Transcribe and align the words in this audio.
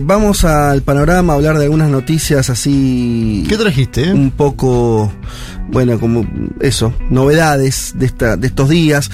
Vamos 0.00 0.44
al 0.44 0.82
panorama 0.82 1.32
a 1.32 1.36
hablar 1.36 1.58
de 1.58 1.64
algunas 1.64 1.90
noticias 1.90 2.50
así. 2.50 3.44
¿Qué 3.48 3.56
trajiste? 3.56 4.12
Un 4.12 4.30
poco, 4.30 5.12
bueno, 5.72 5.98
como 5.98 6.24
eso, 6.60 6.94
novedades 7.10 7.94
de, 7.96 8.06
esta, 8.06 8.36
de 8.36 8.46
estos 8.46 8.68
días. 8.68 9.10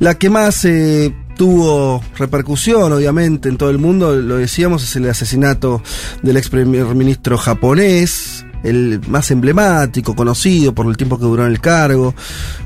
La 0.00 0.18
que 0.18 0.28
más 0.28 0.66
eh, 0.66 1.14
tuvo 1.34 2.02
repercusión, 2.18 2.92
obviamente, 2.92 3.48
en 3.48 3.56
todo 3.56 3.70
el 3.70 3.78
mundo, 3.78 4.16
lo 4.16 4.36
decíamos, 4.36 4.84
es 4.84 4.94
el 4.96 5.08
asesinato 5.08 5.82
del 6.22 6.36
ex 6.36 6.50
primer 6.50 6.84
ministro 6.94 7.38
japonés, 7.38 8.44
el 8.64 9.00
más 9.08 9.30
emblemático, 9.30 10.14
conocido 10.16 10.74
por 10.74 10.86
el 10.86 10.96
tiempo 10.96 11.18
que 11.18 11.24
duró 11.24 11.44
en 11.46 11.52
el 11.52 11.60
cargo, 11.60 12.14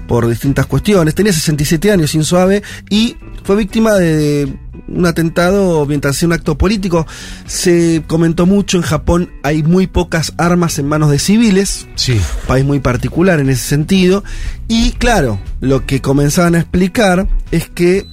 por 0.08 0.28
distintas 0.28 0.66
cuestiones. 0.66 1.14
Tenía 1.14 1.32
67 1.32 1.90
años, 1.92 2.10
sin 2.10 2.24
suave, 2.24 2.62
y 2.90 3.16
fue 3.44 3.56
víctima 3.56 3.94
de 3.94 4.56
un 4.88 5.06
atentado 5.06 5.84
mientras 5.86 6.16
hacía 6.16 6.26
un 6.28 6.32
acto 6.32 6.56
político. 6.58 7.06
Se 7.46 8.02
comentó 8.06 8.46
mucho 8.46 8.76
en 8.76 8.82
Japón, 8.82 9.30
hay 9.42 9.62
muy 9.62 9.86
pocas 9.86 10.32
armas 10.36 10.78
en 10.78 10.86
manos 10.86 11.10
de 11.10 11.18
civiles, 11.18 11.86
Sí. 11.94 12.20
país 12.46 12.64
muy 12.64 12.80
particular 12.80 13.40
en 13.40 13.50
ese 13.50 13.64
sentido. 13.64 14.22
Y 14.68 14.92
claro, 14.92 15.38
lo 15.60 15.86
que 15.86 16.00
comenzaban 16.00 16.54
a 16.54 16.60
explicar 16.60 17.28
es 17.50 17.68
que 17.68 18.06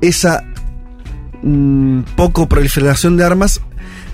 esa 0.00 0.44
mm, 1.42 2.00
poco 2.16 2.48
proliferación 2.48 3.16
de 3.16 3.24
armas 3.24 3.60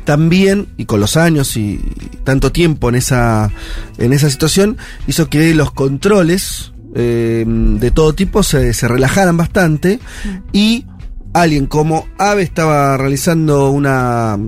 también, 0.09 0.69
y 0.79 0.87
con 0.87 1.01
los 1.01 1.19
años 1.19 1.55
y 1.59 1.79
tanto 2.25 2.51
tiempo 2.51 2.89
en 2.89 2.95
esa, 2.95 3.51
en 3.98 4.15
esa 4.15 4.31
situación, 4.31 4.79
hizo 5.07 5.29
que 5.29 5.53
los 5.53 5.71
controles 5.71 6.73
eh, 6.95 7.45
de 7.47 7.91
todo 7.91 8.15
tipo 8.15 8.43
se, 8.43 8.73
se 8.73 8.89
relajaran 8.89 9.37
bastante 9.37 10.01
y 10.51 10.87
alguien 11.34 11.67
como 11.67 12.09
Abe 12.17 12.43
estaba 12.43 12.97
realizando 12.97 13.71
una, 13.71 14.39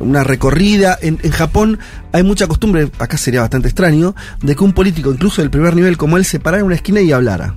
una 0.00 0.22
recorrida. 0.22 0.98
En, 1.00 1.18
en 1.22 1.30
Japón 1.30 1.78
hay 2.12 2.22
mucha 2.22 2.46
costumbre, 2.46 2.90
acá 2.98 3.16
sería 3.16 3.40
bastante 3.40 3.68
extraño, 3.68 4.14
de 4.42 4.54
que 4.54 4.62
un 4.62 4.74
político, 4.74 5.10
incluso 5.10 5.40
del 5.40 5.50
primer 5.50 5.74
nivel 5.74 5.96
como 5.96 6.18
él, 6.18 6.26
se 6.26 6.40
parara 6.40 6.60
en 6.60 6.66
una 6.66 6.74
esquina 6.74 7.00
y 7.00 7.10
hablara. 7.10 7.56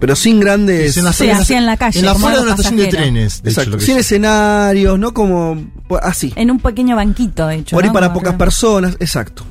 Pero 0.00 0.16
sin 0.16 0.40
grandes... 0.40 0.96
En 0.96 1.12
Se 1.12 1.30
hacía 1.32 1.58
en 1.58 1.66
la 1.66 1.76
calle, 1.76 1.98
En 2.00 2.06
la 2.06 2.14
fuera 2.14 2.36
de 2.38 2.42
una 2.42 2.50
estación 2.52 2.76
de 2.76 2.86
trenes, 2.88 3.42
de 3.42 3.50
Exacto, 3.50 3.78
sin 3.80 3.98
escenarios, 3.98 4.98
¿no? 4.98 5.12
Como 5.14 5.62
pues, 5.88 6.00
así. 6.04 6.32
En 6.36 6.50
un 6.50 6.58
pequeño 6.58 6.96
banquito, 6.96 7.46
de 7.46 7.56
hecho. 7.56 7.76
Por 7.76 7.84
ahí 7.84 7.88
¿no? 7.90 7.94
para 7.94 8.08
Como 8.08 8.20
pocas 8.20 8.32
que- 8.32 8.38
personas, 8.38 8.96
exacto. 9.00 9.44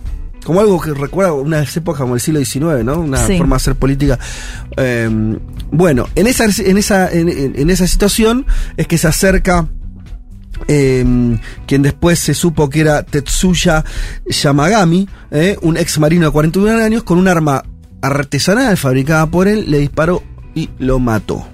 Como 0.43 0.59
algo 0.59 0.81
que 0.81 0.93
recuerda 0.93 1.31
unas 1.33 1.75
épocas 1.77 2.01
como 2.01 2.15
el 2.15 2.19
siglo 2.21 2.39
XIX, 2.43 2.83
¿no? 2.83 2.99
Una 2.99 3.25
Sí. 3.25 3.37
forma 3.37 3.55
de 3.55 3.57
hacer 3.57 3.75
política. 3.75 4.19
Eh, 4.75 5.09
bueno, 5.71 6.07
en 6.15 6.27
esa, 6.27 6.45
en, 6.45 6.77
esa, 6.77 7.09
en, 7.11 7.29
en- 7.29 7.53
en 7.57 7.69
esa 7.69 7.87
situación 7.87 8.45
es 8.75 8.87
que 8.87 8.97
se 8.97 9.07
acerca 9.07 9.67
eh, 10.67 11.37
quien 11.65 11.81
después 11.81 12.19
se 12.19 12.33
supo 12.33 12.69
que 12.69 12.81
era 12.81 13.03
Tetsuya 13.03 13.83
Yamagami, 14.27 15.07
eh, 15.31 15.57
un 15.61 15.77
ex 15.77 15.99
marino 15.99 16.25
de 16.27 16.31
41 16.31 16.83
años, 16.83 17.03
con 17.03 17.17
un 17.17 17.27
arma 17.27 17.63
artesanal 18.03 18.77
fabricada 18.77 19.25
por 19.27 19.47
él, 19.47 19.65
le 19.69 19.79
disparó 19.79 20.23
y 20.55 20.69
lo 20.79 20.99
mató. 20.99 21.47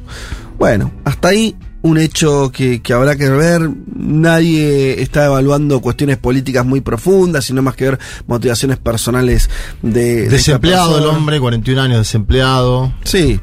Bueno, 0.57 0.91
hasta 1.05 1.29
ahí 1.29 1.55
un 1.81 1.97
hecho 1.97 2.51
que, 2.51 2.81
que 2.81 2.91
habrá 2.93 3.15
que 3.15 3.29
ver. 3.29 3.69
Nadie 3.95 5.01
está 5.01 5.25
evaluando 5.25 5.79
cuestiones 5.79 6.17
políticas 6.17 6.65
muy 6.65 6.81
profundas, 6.81 7.45
sino 7.45 7.61
más 7.61 7.75
que 7.75 7.85
ver 7.85 7.99
motivaciones 8.27 8.77
personales 8.77 9.49
de... 9.81 10.27
Desempleado 10.27 10.97
el 10.99 11.05
hombre, 11.05 11.39
41 11.39 11.81
años 11.81 11.99
desempleado. 11.99 12.91
Sí. 13.05 13.39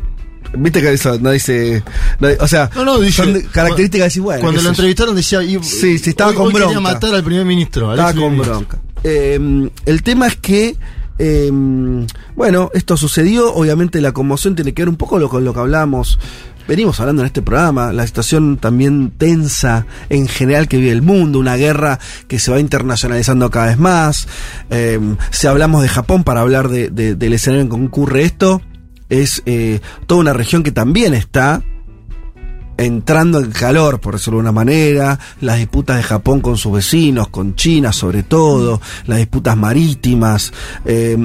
Viste 0.58 0.80
que 0.80 0.92
eso 0.92 1.18
no 1.18 1.30
dice. 1.30 1.82
no- 2.20 2.28
o 2.40 2.46
sea, 2.48 2.70
No, 2.74 2.84
no, 2.84 2.98
dice- 3.00 3.22
son 3.24 3.40
características 3.52 4.00
de 4.00 4.04
decir, 4.04 4.22
bueno. 4.22 4.42
Cuando 4.42 4.60
lo 4.62 4.68
entrevistaron 4.68 5.14
decía... 5.16 5.42
y- 5.42 5.62
Sí, 5.62 5.98
sí, 5.98 6.10
estaba 6.10 6.30
hoy- 6.30 6.36
con 6.36 6.46
hoy 6.46 6.52
bronca. 6.52 6.80
matar 6.80 7.14
al 7.14 7.24
primer 7.24 7.44
ministro. 7.46 7.90
al 7.90 7.98
Estaba 7.98 8.12
con 8.14 8.36
bronca. 8.38 8.78
Eh, 9.02 9.68
el 9.86 10.02
tema 10.02 10.26
es 10.26 10.36
que, 10.36 10.76
eh, 11.18 11.50
bueno, 12.34 12.70
esto 12.74 12.96
sucedió. 12.96 13.52
Obviamente 13.54 14.00
la 14.00 14.12
conmoción 14.12 14.54
tiene 14.54 14.74
que 14.74 14.82
ver 14.82 14.88
un 14.88 14.96
poco 14.96 15.28
con 15.28 15.44
lo 15.44 15.52
que 15.54 15.60
hablamos. 15.60 16.18
Venimos 16.68 16.98
hablando 16.98 17.22
en 17.22 17.26
este 17.26 17.42
programa, 17.42 17.92
la 17.92 18.04
situación 18.08 18.56
también 18.56 19.12
tensa 19.16 19.86
en 20.08 20.26
general 20.26 20.66
que 20.66 20.78
vive 20.78 20.90
el 20.90 21.00
mundo, 21.02 21.38
una 21.38 21.54
guerra 21.54 22.00
que 22.26 22.40
se 22.40 22.50
va 22.50 22.58
internacionalizando 22.58 23.50
cada 23.52 23.66
vez 23.66 23.78
más. 23.78 24.26
Eh, 24.70 24.98
si 25.30 25.46
hablamos 25.46 25.82
de 25.82 25.88
Japón 25.88 26.24
para 26.24 26.40
hablar 26.40 26.68
de- 26.68 26.90
de- 26.90 27.14
del 27.14 27.34
escenario 27.34 27.62
en 27.62 27.68
que 27.70 27.76
ocurre 27.86 28.24
esto, 28.24 28.62
es 29.08 29.44
eh, 29.46 29.78
toda 30.08 30.20
una 30.22 30.32
región 30.32 30.64
que 30.64 30.72
también 30.72 31.14
está 31.14 31.62
entrando 32.76 33.40
en 33.40 33.50
calor, 33.50 34.00
por 34.00 34.14
decirlo 34.14 34.38
de 34.38 34.42
una 34.42 34.52
manera, 34.52 35.18
las 35.40 35.58
disputas 35.58 35.96
de 35.96 36.02
Japón 36.02 36.40
con 36.40 36.56
sus 36.56 36.72
vecinos, 36.72 37.28
con 37.28 37.54
China 37.54 37.92
sobre 37.92 38.22
todo, 38.22 38.80
las 39.06 39.18
disputas 39.18 39.56
marítimas. 39.56 40.52
eh, 40.84 41.16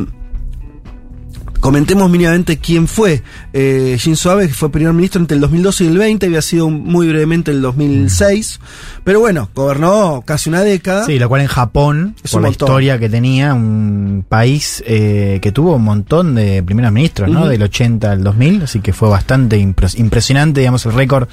Comentemos 1.62 2.10
mínimamente 2.10 2.58
quién 2.58 2.88
fue 2.88 3.22
eh, 3.54 3.96
Shinzo 4.00 4.32
Abe, 4.32 4.48
que 4.48 4.54
fue 4.54 4.72
primer 4.72 4.92
ministro 4.94 5.22
entre 5.22 5.36
el 5.36 5.42
2012 5.42 5.84
y 5.84 5.88
el 5.88 5.98
20, 5.98 6.26
había 6.26 6.42
sido 6.42 6.70
muy 6.70 7.08
brevemente 7.08 7.52
el 7.52 7.62
2006, 7.62 8.60
pero 9.04 9.20
bueno, 9.20 9.50
gobernó 9.56 10.24
casi 10.26 10.50
una 10.50 10.62
década. 10.64 11.06
Sí, 11.06 11.20
lo 11.20 11.30
cual 11.30 11.42
en 11.42 11.48
Japón, 11.48 12.16
Es 12.24 12.32
por 12.32 12.42
la 12.42 12.48
montón. 12.50 12.68
historia 12.68 13.00
que 13.00 13.08
tenía, 13.10 13.54
un 13.54 14.26
país 14.28 14.84
eh, 14.88 15.40
que 15.42 15.52
tuvo 15.52 15.76
un 15.76 15.84
montón 15.84 16.34
de 16.36 16.64
primeros 16.64 16.92
ministros, 16.92 17.30
¿no? 17.30 17.48
Del 17.48 17.62
80 17.64 18.12
al 18.12 18.24
2000, 18.24 18.64
así 18.64 18.80
que 18.80 18.92
fue 18.92 19.08
bastante 19.10 19.60
impres- 19.60 19.98
impresionante, 20.00 20.62
digamos, 20.62 20.86
el 20.88 20.94
récord 20.94 21.28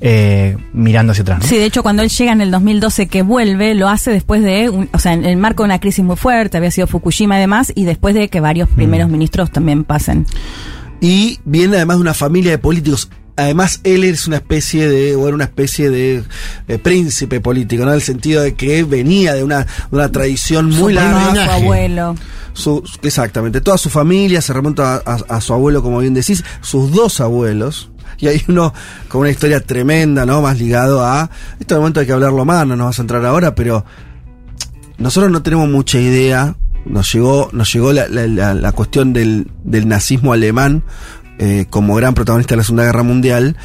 eh, 0.00 0.56
mirando 0.74 1.12
hacia 1.12 1.22
atrás, 1.22 1.38
¿no? 1.40 1.46
Sí, 1.48 1.56
de 1.56 1.64
hecho, 1.64 1.82
cuando 1.82 2.02
él 2.02 2.10
llega 2.10 2.32
en 2.32 2.40
el 2.42 2.50
2012, 2.50 3.06
que 3.06 3.22
vuelve, 3.22 3.74
lo 3.74 3.88
hace 3.88 4.10
después 4.10 4.42
de, 4.42 4.68
un- 4.68 4.88
o 4.92 4.98
sea, 4.98 5.14
en 5.14 5.24
el 5.24 5.36
marco 5.38 5.62
de 5.62 5.66
una 5.68 5.78
crisis 5.80 6.04
muy 6.04 6.16
fuerte, 6.16 6.58
había 6.58 6.70
sido 6.70 6.86
Fukushima 6.86 7.38
y 7.38 7.40
demás, 7.40 7.72
y 7.74 7.84
después 7.84 8.14
de 8.14 8.28
que 8.28 8.40
varios 8.40 8.70
Mm. 8.70 8.74
primeros 8.74 9.08
ministros 9.10 9.50
también 9.54 9.84
pasen. 9.84 10.26
Y 11.00 11.40
viene 11.46 11.76
además 11.76 11.96
de 11.96 12.02
una 12.02 12.12
familia 12.14 12.50
de 12.50 12.58
políticos. 12.58 13.08
Además, 13.36 13.80
él 13.82 14.04
es 14.04 14.28
una 14.28 14.36
especie 14.36 14.88
de, 14.88 15.16
o 15.16 15.26
era 15.26 15.34
una 15.34 15.44
especie 15.44 15.90
de, 15.90 16.22
eh, 16.68 16.78
príncipe 16.78 17.40
político, 17.40 17.82
¿no? 17.84 17.90
En 17.90 17.96
el 17.96 18.02
sentido 18.02 18.42
de 18.42 18.54
que 18.54 18.84
venía 18.84 19.34
de 19.34 19.42
una, 19.42 19.66
una 19.90 20.08
tradición 20.12 20.66
muy 20.66 20.76
su 20.76 20.88
larga. 20.90 21.44
su 21.46 21.50
abuelo. 21.50 22.14
Su- 22.52 22.84
exactamente, 23.02 23.60
toda 23.60 23.76
su 23.76 23.90
familia 23.90 24.40
se 24.40 24.52
remonta 24.52 24.94
a, 24.94 25.02
a- 25.14 25.36
a 25.36 25.40
su 25.40 25.52
abuelo, 25.52 25.82
como 25.82 25.98
bien 25.98 26.14
decís, 26.14 26.44
sus 26.60 26.92
dos 26.92 27.20
abuelos. 27.20 27.90
Y 28.18 28.28
hay 28.28 28.40
uno 28.46 28.72
con 29.08 29.22
una 29.22 29.30
historia 29.30 29.58
tremenda, 29.58 30.24
¿no? 30.24 30.40
Más 30.40 30.56
ligado 30.60 31.04
a. 31.04 31.28
Este 31.58 31.74
momento 31.74 31.98
hay 31.98 32.06
que 32.06 32.12
hablarlo 32.12 32.44
más, 32.44 32.64
no 32.64 32.76
nos 32.76 32.86
vas 32.86 32.98
a 33.00 33.02
entrar 33.02 33.24
ahora, 33.26 33.56
pero 33.56 33.84
nosotros 34.98 35.32
no 35.32 35.42
tenemos 35.42 35.68
mucha 35.68 35.98
idea. 35.98 36.54
Nos 36.86 37.12
llegó, 37.12 37.48
nos 37.52 37.72
llegó 37.72 37.92
la, 37.92 38.08
la- 38.08 38.72
cuestión 38.72 39.12
del, 39.12 39.48
del 39.64 39.88
nazismo 39.88 40.32
alemán 40.32 40.82
eh, 41.38 41.66
como 41.70 41.94
gran 41.94 42.14
protagonista 42.14 42.52
de 42.54 42.58
la 42.58 42.64
Segunda 42.64 42.84
Guerra 42.84 43.02
Mundial. 43.02 43.56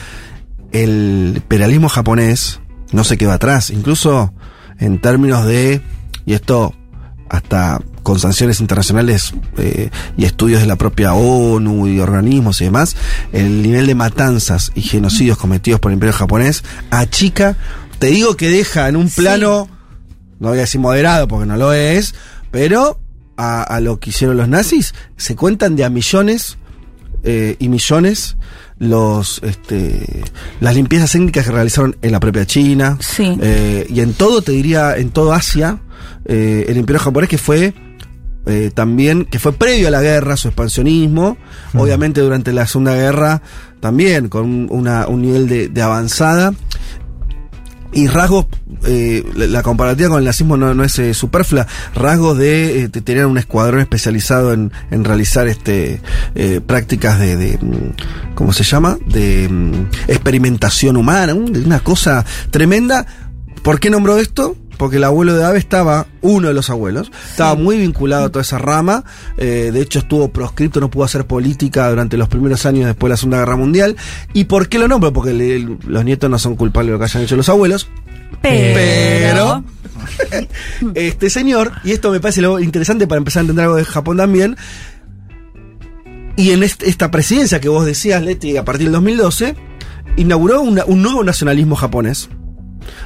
El 0.72 1.34
imperialismo 1.36 1.90
japonés 1.90 2.60
no 2.92 3.04
se 3.04 3.18
quedó 3.18 3.32
atrás, 3.32 3.70
incluso 3.72 4.34
en 4.80 5.00
términos 5.02 5.46
de, 5.46 5.82
y 6.26 6.34
esto 6.34 6.74
hasta 7.30 7.82
con 8.04 8.18
sanciones 8.20 8.60
internacionales 8.60 9.34
eh, 9.58 9.90
y 10.18 10.26
estudios 10.26 10.62
de 10.62 10.68
la 10.68 10.78
propia 10.78 11.14
ONU 11.14 11.88
y 11.88 12.00
organismos 12.00 12.62
y 12.62 12.66
demás, 12.66 12.96
el 13.34 13.62
nivel 13.62 13.86
de 13.86 13.94
matanzas 13.96 14.72
y 14.74 14.82
genocidios 14.82 15.38
cometidos 15.38 15.80
por 15.80 15.92
el 15.92 15.96
imperio 15.98 16.14
japonés 16.14 16.64
achica, 16.90 17.56
te 18.00 18.08
digo 18.08 18.36
que 18.36 18.50
deja 18.50 18.88
en 18.90 18.96
un 18.96 19.10
Sí. 19.10 19.22
plano, 19.22 19.68
no 20.40 20.48
voy 20.50 20.58
a 20.58 20.62
decir 20.62 20.80
moderado 20.82 21.28
porque 21.28 21.46
no 21.46 21.58
lo 21.58 21.74
es, 21.74 22.16
pero 22.52 23.00
a, 23.40 23.64
a 23.64 23.80
lo 23.80 24.00
que 24.00 24.10
hicieron 24.10 24.38
los 24.38 24.48
nazis, 24.50 24.94
se 25.18 25.36
cuentan 25.36 25.76
de 25.76 25.84
a 25.86 25.90
millones 25.90 26.58
eh, 27.24 27.56
y 27.60 27.70
millones 27.70 28.36
los 28.78 29.42
este, 29.44 30.24
las 30.62 30.76
limpiezas 30.76 31.14
étnicas 31.16 31.46
que 31.46 31.52
realizaron 31.52 31.96
en 32.02 32.12
la 32.12 32.20
propia 32.20 32.46
China. 32.46 32.98
Sí. 33.02 33.38
eh, 33.42 33.88
y 33.90 34.00
en 34.02 34.14
todo 34.14 34.42
te 34.42 34.52
diría 34.52 34.96
en 34.98 35.10
todo 35.12 35.34
Asia 35.34 35.80
eh, 36.26 36.66
el 36.70 36.78
imperio 36.78 37.00
japonés 37.02 37.30
que 37.30 37.38
fue 37.38 37.74
eh, 38.46 38.72
también 38.74 39.26
que 39.26 39.38
fue 39.38 39.52
previo 39.54 39.90
a 39.90 39.92
la 39.92 40.02
guerra 40.02 40.38
su 40.38 40.48
expansionismo 40.48 41.38
obviamente 41.76 42.22
durante 42.22 42.54
la 42.54 42.66
segunda 42.68 42.96
guerra 42.96 43.42
también 43.82 44.30
con 44.30 44.44
un- 44.46 44.68
una- 44.72 45.08
un 45.08 45.22
nivel 45.22 45.48
de, 45.48 45.68
de 45.68 45.82
avanzada 45.82 46.54
y 47.92 48.08
rasgos, 48.08 48.46
eh, 48.86 49.24
la, 49.36 49.64
comparativa 49.64 50.10
con 50.10 50.20
el 50.20 50.26
nazismo 50.26 50.58
no, 50.58 50.74
no 50.74 50.84
es 50.84 50.98
eh, 51.00 51.14
superflua, 51.14 51.66
rasgos 51.96 52.38
de, 52.38 52.84
eh, 52.84 52.88
de 52.88 53.02
tener 53.02 53.26
un 53.26 53.38
escuadrón 53.38 53.82
especializado 53.82 54.54
en, 54.54 54.72
en 54.92 55.04
realizar 55.04 55.48
este 55.48 56.00
eh, 56.36 56.62
prácticas 56.66 57.20
de, 57.20 57.36
de, 57.36 57.58
mm, 57.60 58.36
¿cómo 58.36 58.54
se 58.54 58.64
llama? 58.64 58.98
De 59.08 59.50
mm, 59.50 59.88
experimentación 60.08 60.98
humana, 60.98 61.34
un- 61.34 61.56
una 61.66 61.80
cosa 61.80 62.26
tremenda. 62.52 63.06
¿Por 63.64 63.80
qué 63.80 63.90
nombró 63.90 64.18
esto? 64.20 64.56
Porque 64.80 64.96
el 64.96 65.04
abuelo 65.04 65.36
de 65.36 65.44
Ave 65.44 65.60
estaba, 65.60 66.08
uno 66.22 66.48
de 66.48 66.54
los 66.54 66.70
abuelos, 66.70 67.12
estaba 67.30 67.54
muy 67.56 67.78
vinculado 67.78 68.24
a 68.26 68.30
toda 68.30 68.42
esa 68.44 68.58
rama, 68.58 69.04
eh, 69.38 69.72
de 69.74 69.82
hecho 69.82 70.00
estuvo 70.00 70.30
proscripto, 70.30 70.80
no 70.80 70.90
pudo 70.90 71.04
hacer 71.04 71.28
política 71.28 71.90
durante 71.90 72.16
los 72.16 72.30
primeros 72.30 72.66
años 72.66 72.86
después 72.86 73.10
de 73.10 73.14
la 73.14 73.18
Segunda 73.18 73.40
Guerra 73.40 73.58
Mundial. 73.58 73.98
¿Y 74.34 74.46
por 74.46 74.70
qué 74.70 74.80
lo 74.80 74.88
nombro? 74.88 75.12
Porque 75.12 75.34
le- 75.34 75.78
los 75.86 76.06
nietos 76.06 76.30
no 76.30 76.40
son 76.40 76.56
culpables 76.56 76.88
de 76.88 76.94
lo 76.94 76.98
que 77.00 77.04
hayan 77.06 77.24
hecho 77.24 77.36
los 77.36 77.50
abuelos. 77.50 77.90
Pero. 78.42 79.64
este 80.96 81.30
señor, 81.30 81.74
y 81.84 81.92
esto 81.92 82.10
me 82.12 82.22
parece 82.22 82.42
lo 82.42 82.58
interesante 82.62 83.06
para 83.06 83.18
empezar 83.20 83.42
a 83.42 83.44
entender 83.44 83.66
algo 83.66 83.76
de 83.76 83.84
Japón 83.84 84.16
también, 84.16 84.56
y 86.38 86.52
en 86.52 86.64
est- 86.64 86.84
esta 86.84 87.12
presidencia 87.12 87.60
que 87.60 87.68
vos 87.70 87.86
decías, 87.86 88.24
Leti, 88.24 88.56
a 88.56 88.64
partir 88.64 88.86
del 88.86 88.94
2012, 88.94 89.56
inauguró 90.16 90.62
una- 90.62 90.86
un 90.86 91.02
nuevo 91.02 91.24
nacionalismo 91.24 91.76
japonés. 91.76 92.30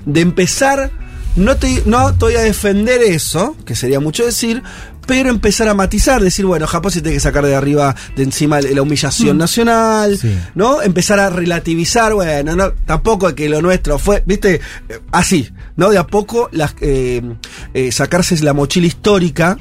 De 0.06 0.22
empezar, 0.22 0.92
no 1.36 1.56
te, 1.58 1.84
no 1.86 2.14
te 2.14 2.26
voy 2.26 2.36
a 2.36 2.42
defender 2.42 3.02
eso, 3.02 3.56
que 3.66 3.76
sería 3.76 4.00
mucho 4.00 4.26
decir, 4.26 4.62
pero 5.06 5.30
empezar 5.30 5.68
a 5.68 5.74
matizar, 5.74 6.22
decir, 6.22 6.46
bueno, 6.46 6.66
Japón 6.66 6.92
se 6.92 7.02
tiene 7.02 7.16
que 7.18 7.20
sacar 7.20 7.46
de 7.46 7.56
arriba, 7.56 7.94
de 8.16 8.24
encima 8.24 8.62
la 8.62 8.82
humillación 8.82 9.38
nacional, 9.38 10.18
Sí. 10.18 10.34
¿no? 10.56 10.82
Empezar 10.82 11.20
a 11.20 11.30
relativizar, 11.30 12.14
bueno, 12.14 12.56
no, 12.56 12.72
tampoco 12.86 13.28
es 13.28 13.34
que 13.34 13.50
lo 13.50 13.62
nuestro 13.62 14.00
fue, 14.00 14.24
viste, 14.26 14.62
Eh, 14.90 15.00
así, 15.12 15.50
¿no? 15.76 15.90
De 15.90 15.98
a 15.98 16.08
poco 16.08 16.50
las, 16.54 16.74
eh, 16.82 17.22
eh, 17.74 17.92
sacarse 17.92 18.38
la 18.44 18.54
mochila 18.54 18.88
histórica. 18.88 19.58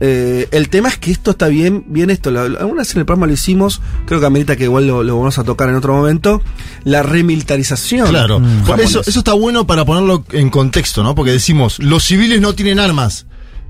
Eh, 0.00 0.48
el 0.52 0.68
tema 0.68 0.88
es 0.88 0.98
que 0.98 1.10
esto 1.10 1.32
está 1.32 1.48
bien, 1.48 1.84
bien 1.88 2.10
esto, 2.10 2.30
alguna 2.30 2.82
vez 2.82 2.92
en 2.94 3.00
el 3.00 3.06
programa 3.06 3.26
lo 3.26 3.32
hicimos, 3.32 3.80
creo 4.06 4.20
que 4.20 4.26
amerita 4.26 4.56
que 4.56 4.64
igual 4.64 4.86
lo, 4.86 5.02
lo 5.02 5.18
vamos 5.18 5.38
a 5.38 5.44
tocar 5.44 5.68
en 5.68 5.74
otro 5.74 5.94
momento, 5.94 6.42
la 6.84 7.02
remilitarización. 7.02 8.08
Claro. 8.08 8.40
Mm. 8.40 8.64
Por 8.64 8.80
eso, 8.80 9.00
eso 9.00 9.18
está 9.18 9.32
bueno 9.32 9.66
para 9.66 9.84
ponerlo 9.84 10.24
en 10.32 10.50
contexto, 10.50 11.02
¿no? 11.02 11.14
Porque 11.14 11.32
decimos, 11.32 11.78
los 11.78 12.04
civiles 12.04 12.40
no 12.40 12.54
tienen 12.54 12.78
armas, 12.78 13.26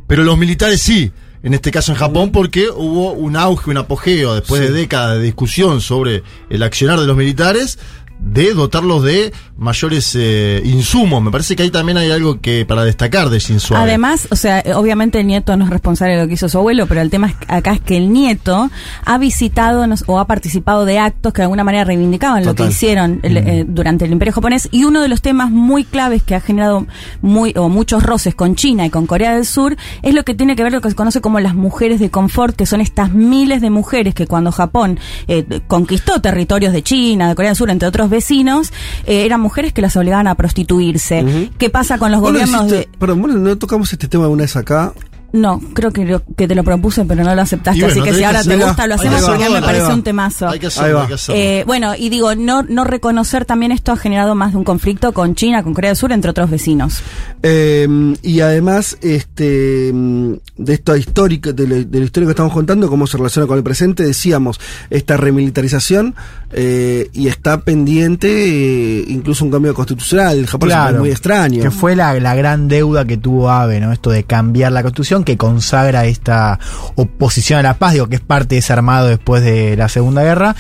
pero 0.07 0.25
los 0.25 0.39
militares 0.39 0.81
sí. 0.81 1.13
En 1.41 1.55
este 1.55 1.71
caso 1.71 1.93
en 1.93 1.99
Japón, 1.99 2.33
porque 2.33 2.69
hubo 2.69 3.13
un 3.13 3.37
auge, 3.37 3.71
un 3.71 3.77
apogeo, 3.77 4.35
después 4.35 4.61
de 4.61 4.73
décadas 4.73 5.19
de 5.19 5.23
discusión 5.23 5.81
sobre 5.81 6.25
el 6.51 6.65
accionar 6.65 6.99
de 6.99 7.07
los 7.07 7.17
militares, 7.17 7.79
de 8.21 8.53
dotarlos 8.55 9.03
de 9.05 9.33
mayores 9.57 10.15
eh, 10.19 10.61
insumos. 10.65 11.23
Me 11.23 11.31
parece 11.31 11.57
que 11.57 11.63
ahí 11.65 11.71
también 11.71 11.99
hay 11.99 12.11
algo 12.11 12.41
que 12.41 12.65
para 12.67 12.85
destacar 12.85 13.29
de 13.31 13.39
Abe. 13.39 13.77
Además, 13.77 14.29
o 14.31 14.37
sea, 14.37 14.61
eh, 14.61 14.75
obviamente 14.75 15.21
el 15.21 15.27
nieto 15.27 15.57
no 15.57 15.65
es 15.65 15.71
responsable 15.71 16.15
de 16.17 16.23
lo 16.23 16.29
que 16.29 16.35
hizo 16.35 16.49
su 16.49 16.59
abuelo, 16.59 16.87
pero 16.87 17.01
el 17.01 17.11
tema 17.11 17.29
es- 17.29 17.37
acá 17.49 17.73
es 17.73 17.81
que 17.81 17.97
el 17.97 18.13
nieto 18.13 18.71
ha 19.05 19.19
visitado 19.19 19.87
nos- 19.87 20.05
o 20.07 20.19
ha 20.19 20.27
participado 20.27 20.85
de 20.85 20.99
actos 20.99 21.33
que 21.33 21.39
de 21.43 21.45
alguna 21.45 21.65
manera 21.65 21.85
reivindicaban 21.85 22.45
lo 22.45 22.55
que 22.55 22.63
hicieron 22.71 23.21
el- 23.23 23.37
eh, 23.37 23.65
durante 23.67 24.05
el 24.05 24.13
Imperio 24.13 24.33
japonés 24.35 24.69
y 24.71 24.85
uno 24.85 25.01
de 25.01 25.09
los 25.09 25.23
temas 25.23 25.51
muy 25.51 25.85
claves 25.85 26.23
que 26.23 26.35
ha 26.35 26.41
generado 26.41 26.87
muy 27.23 27.53
o 27.57 27.69
muchos 27.69 28.03
roces 28.03 28.35
con 28.35 28.55
China 28.55 28.87
y 28.87 28.91
con 28.91 29.07
Corea 29.07 29.35
del 29.35 29.47
Sur 29.47 29.77
es 30.03 30.15
lo 30.15 30.25
que 30.25 30.35
tiene 30.35 30.55
que 30.57 30.63
ver 30.63 30.73
lo 30.73 30.81
que 30.81 30.91
se 30.91 30.95
conoce 30.97 31.21
como 31.21 31.41
las 31.41 31.55
mujeres 31.55 31.99
de 32.01 32.11
confort, 32.11 32.55
que 32.57 32.67
son 32.67 32.81
estas 32.81 33.13
miles 33.13 33.61
de 33.61 33.71
mujeres 33.71 34.15
que 34.15 34.27
cuando 34.27 34.53
Japón 34.53 34.99
eh, 35.27 35.45
conquistó 35.67 36.21
territorios 36.21 36.73
de 36.73 36.83
China, 36.83 37.29
de 37.29 37.35
Corea 37.35 37.51
del 37.51 37.57
Sur, 37.57 37.71
entre 37.71 37.89
otros 37.89 38.08
vecinos, 38.11 38.73
eh, 39.07 39.25
eran 39.25 39.41
mujeres 39.41 39.73
que 39.73 39.83
las 39.83 39.97
obligaban 39.97 40.27
a 40.27 40.35
prostituirse. 40.35 41.51
¿Qué 41.59 41.71
pasa 41.71 41.99
con 41.99 42.11
los 42.13 42.21
gobiernos 42.21 42.67
hiciste- 42.67 42.77
de 42.77 42.89
Perdón, 42.99 43.23
vos 43.23 43.31
no 43.35 43.59
tocamos 43.59 43.93
este 43.93 44.09
tema 44.09 44.25
alguna 44.25 44.43
vez 44.43 44.57
acá. 44.57 44.93
No, 45.33 45.61
creo 45.75 45.91
que, 45.91 46.05
lo- 46.05 46.23
que 46.37 46.49
te 46.49 46.55
lo 46.55 46.65
propuse, 46.65 47.05
pero 47.05 47.23
no 47.23 47.35
lo 47.35 47.43
aceptaste. 47.43 47.81
Bueno, 47.81 47.93
así 47.93 48.03
que 48.03 48.13
si 48.15 48.19
que 48.21 48.25
ahora 48.27 48.43
te 48.43 48.57
gusta, 48.57 48.87
lo 48.87 48.95
hacemos 48.95 49.23
porque 49.23 49.49
me 49.51 49.61
parece 49.61 49.85
va. 49.89 49.95
un 49.95 50.03
temazo. 50.03 50.49
Hay 50.49 50.59
que 50.59 50.69
hacerlo, 50.69 50.97
va. 50.97 51.03
hay 51.03 51.09
que 51.09 51.15
hacerlo. 51.15 51.41
Eh, 51.41 51.65
bueno, 51.67 51.95
y 51.97 52.09
digo, 52.09 52.35
no, 52.35 52.63
no 52.63 52.85
reconocer 52.85 53.45
también 53.45 53.73
esto 53.73 53.93
ha 53.93 53.97
generado 53.97 54.35
más 54.35 54.53
de 54.53 54.59
un 54.59 54.65
conflicto 54.65 55.13
con 55.13 55.35
China, 55.35 55.63
con 55.63 55.75
Corea 55.75 55.91
del 55.91 55.97
Sur, 55.97 56.13
entre 56.13 56.31
otros 56.31 56.49
vecinos. 56.51 57.01
Eh, 57.43 57.87
y 58.23 58.41
además, 58.41 58.97
este 59.03 59.91
mm, 59.93 60.33
de 60.57 60.75
esto 60.75 60.97
histórico, 60.97 61.53
de, 61.53 61.67
lo- 61.67 61.85
de 61.85 61.99
la 61.99 62.05
historia 62.05 62.27
que 62.27 62.33
estamos 62.33 62.53
contando, 62.53 62.89
cómo 62.89 63.07
se 63.07 63.17
relaciona 63.17 63.47
con 63.47 63.59
el 63.59 63.63
presente, 63.65 64.03
decíamos, 64.05 64.59
esta 64.91 65.17
remilitarización 65.17 66.15
eh, 66.53 67.11
y 67.13 67.29
está 67.29 67.61
pendiente 67.61 68.29
eh, 68.31 69.05
incluso 69.09 69.45
un 69.45 69.51
cambio 69.51 69.75
constitucional. 69.75 70.47
Japón 70.47 70.71
es 70.71 70.75
un 70.77 70.83
país 70.85 70.99
muy 70.99 71.11
extraño. 71.11 71.63
Que 71.63 71.71
fue 71.71 71.95
la, 71.95 72.19
la 72.19 72.35
gran 72.35 72.69
deuda 72.69 73.05
que 73.05 73.17
tuvo 73.17 73.51
Abe, 73.51 73.81
¿no? 73.81 73.93
Esto 73.93 74.11
de 74.11 74.25
cambiar 74.25 74.73
la 74.73 74.83
constitución 74.83 75.18
que 75.25 75.37
consagra 75.37 76.07
esta 76.07 76.59
oposición 76.95 77.59
a 77.61 77.63
la 77.63 77.75
paz, 77.79 77.93
digo, 77.95 78.09
que 78.09 78.17
es 78.17 78.21
parte 78.21 78.55
de 78.57 78.59
ese 78.61 78.73
armado 78.73 79.09
después 79.09 79.43
de 79.43 79.77
la 79.77 79.89
Segunda 79.89 80.23
Guerra. 80.23 80.55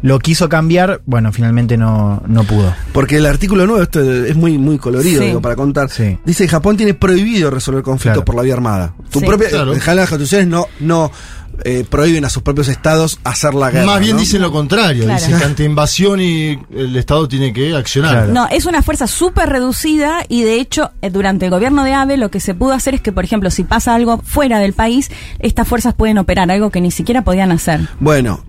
Lo 0.00 0.20
quiso 0.20 0.48
cambiar, 0.48 1.00
bueno, 1.06 1.32
finalmente 1.32 1.76
no, 1.76 2.22
no 2.28 2.44
pudo. 2.44 2.72
Porque 2.92 3.16
el 3.16 3.26
artículo 3.26 3.66
9, 3.66 3.82
esto 3.82 4.00
es 4.00 4.36
muy, 4.36 4.56
muy 4.56 4.78
colorido 4.78 5.20
Sí. 5.20 5.26
digo, 5.26 5.40
para 5.42 5.56
contar. 5.56 5.90
Sí. 5.90 6.16
Dice 6.24 6.44
que 6.44 6.48
Japón 6.50 6.76
tiene 6.76 6.94
prohibido 6.94 7.50
resolver 7.50 7.82
conflictos 7.82 8.18
Claro. 8.18 8.24
por 8.24 8.36
la 8.36 8.42
vía 8.42 8.54
armada. 8.54 8.94
Tu 9.10 9.18
Sí. 9.18 9.26
propia, 9.26 9.48
Claro. 9.48 9.72
las 9.74 9.84
constituciones 10.08 10.46
no, 10.46 10.66
no 10.78 11.10
eh, 11.64 11.84
prohíben 11.88 12.24
a 12.24 12.28
sus 12.30 12.42
propios 12.42 12.68
estados 12.68 13.18
hacer 13.24 13.54
la 13.54 13.70
guerra. 13.70 13.86
Más 13.86 14.00
bien 14.00 14.16
¿no? 14.16 14.20
dicen 14.20 14.42
lo 14.42 14.52
contrario, 14.52 15.04
Claro. 15.04 15.20
dicen 15.20 15.38
que 15.38 15.44
ante 15.44 15.64
invasión 15.72 16.20
y 16.20 16.58
el 16.74 16.96
Estado 16.96 17.28
tiene 17.28 17.52
que 17.52 17.74
accionar. 17.74 18.12
Claro. 18.12 18.32
No, 18.32 18.48
es 18.48 18.66
una 18.66 18.82
fuerza 18.82 19.06
súper 19.06 19.48
reducida 19.48 20.24
y 20.28 20.42
de 20.42 20.60
hecho 20.60 20.92
eh, 21.02 21.10
durante 21.10 21.44
el 21.46 21.50
gobierno 21.50 21.84
de 21.84 21.94
Abe 21.94 22.16
lo 22.16 22.30
que 22.30 22.40
se 22.40 22.54
pudo 22.54 22.72
hacer 22.72 22.94
es 22.94 23.00
que, 23.00 23.12
por 23.12 23.24
ejemplo, 23.24 23.50
si 23.50 23.64
pasa 23.64 23.94
algo 23.94 24.18
fuera 24.24 24.58
del 24.58 24.72
país, 24.72 25.10
estas 25.38 25.66
fuerzas 25.68 25.94
pueden 25.94 26.18
operar, 26.18 26.50
algo 26.50 26.70
que 26.70 26.80
ni 26.80 26.90
siquiera 26.90 27.22
podían 27.22 27.52
hacer. 27.52 27.88
Bueno, 28.00 28.44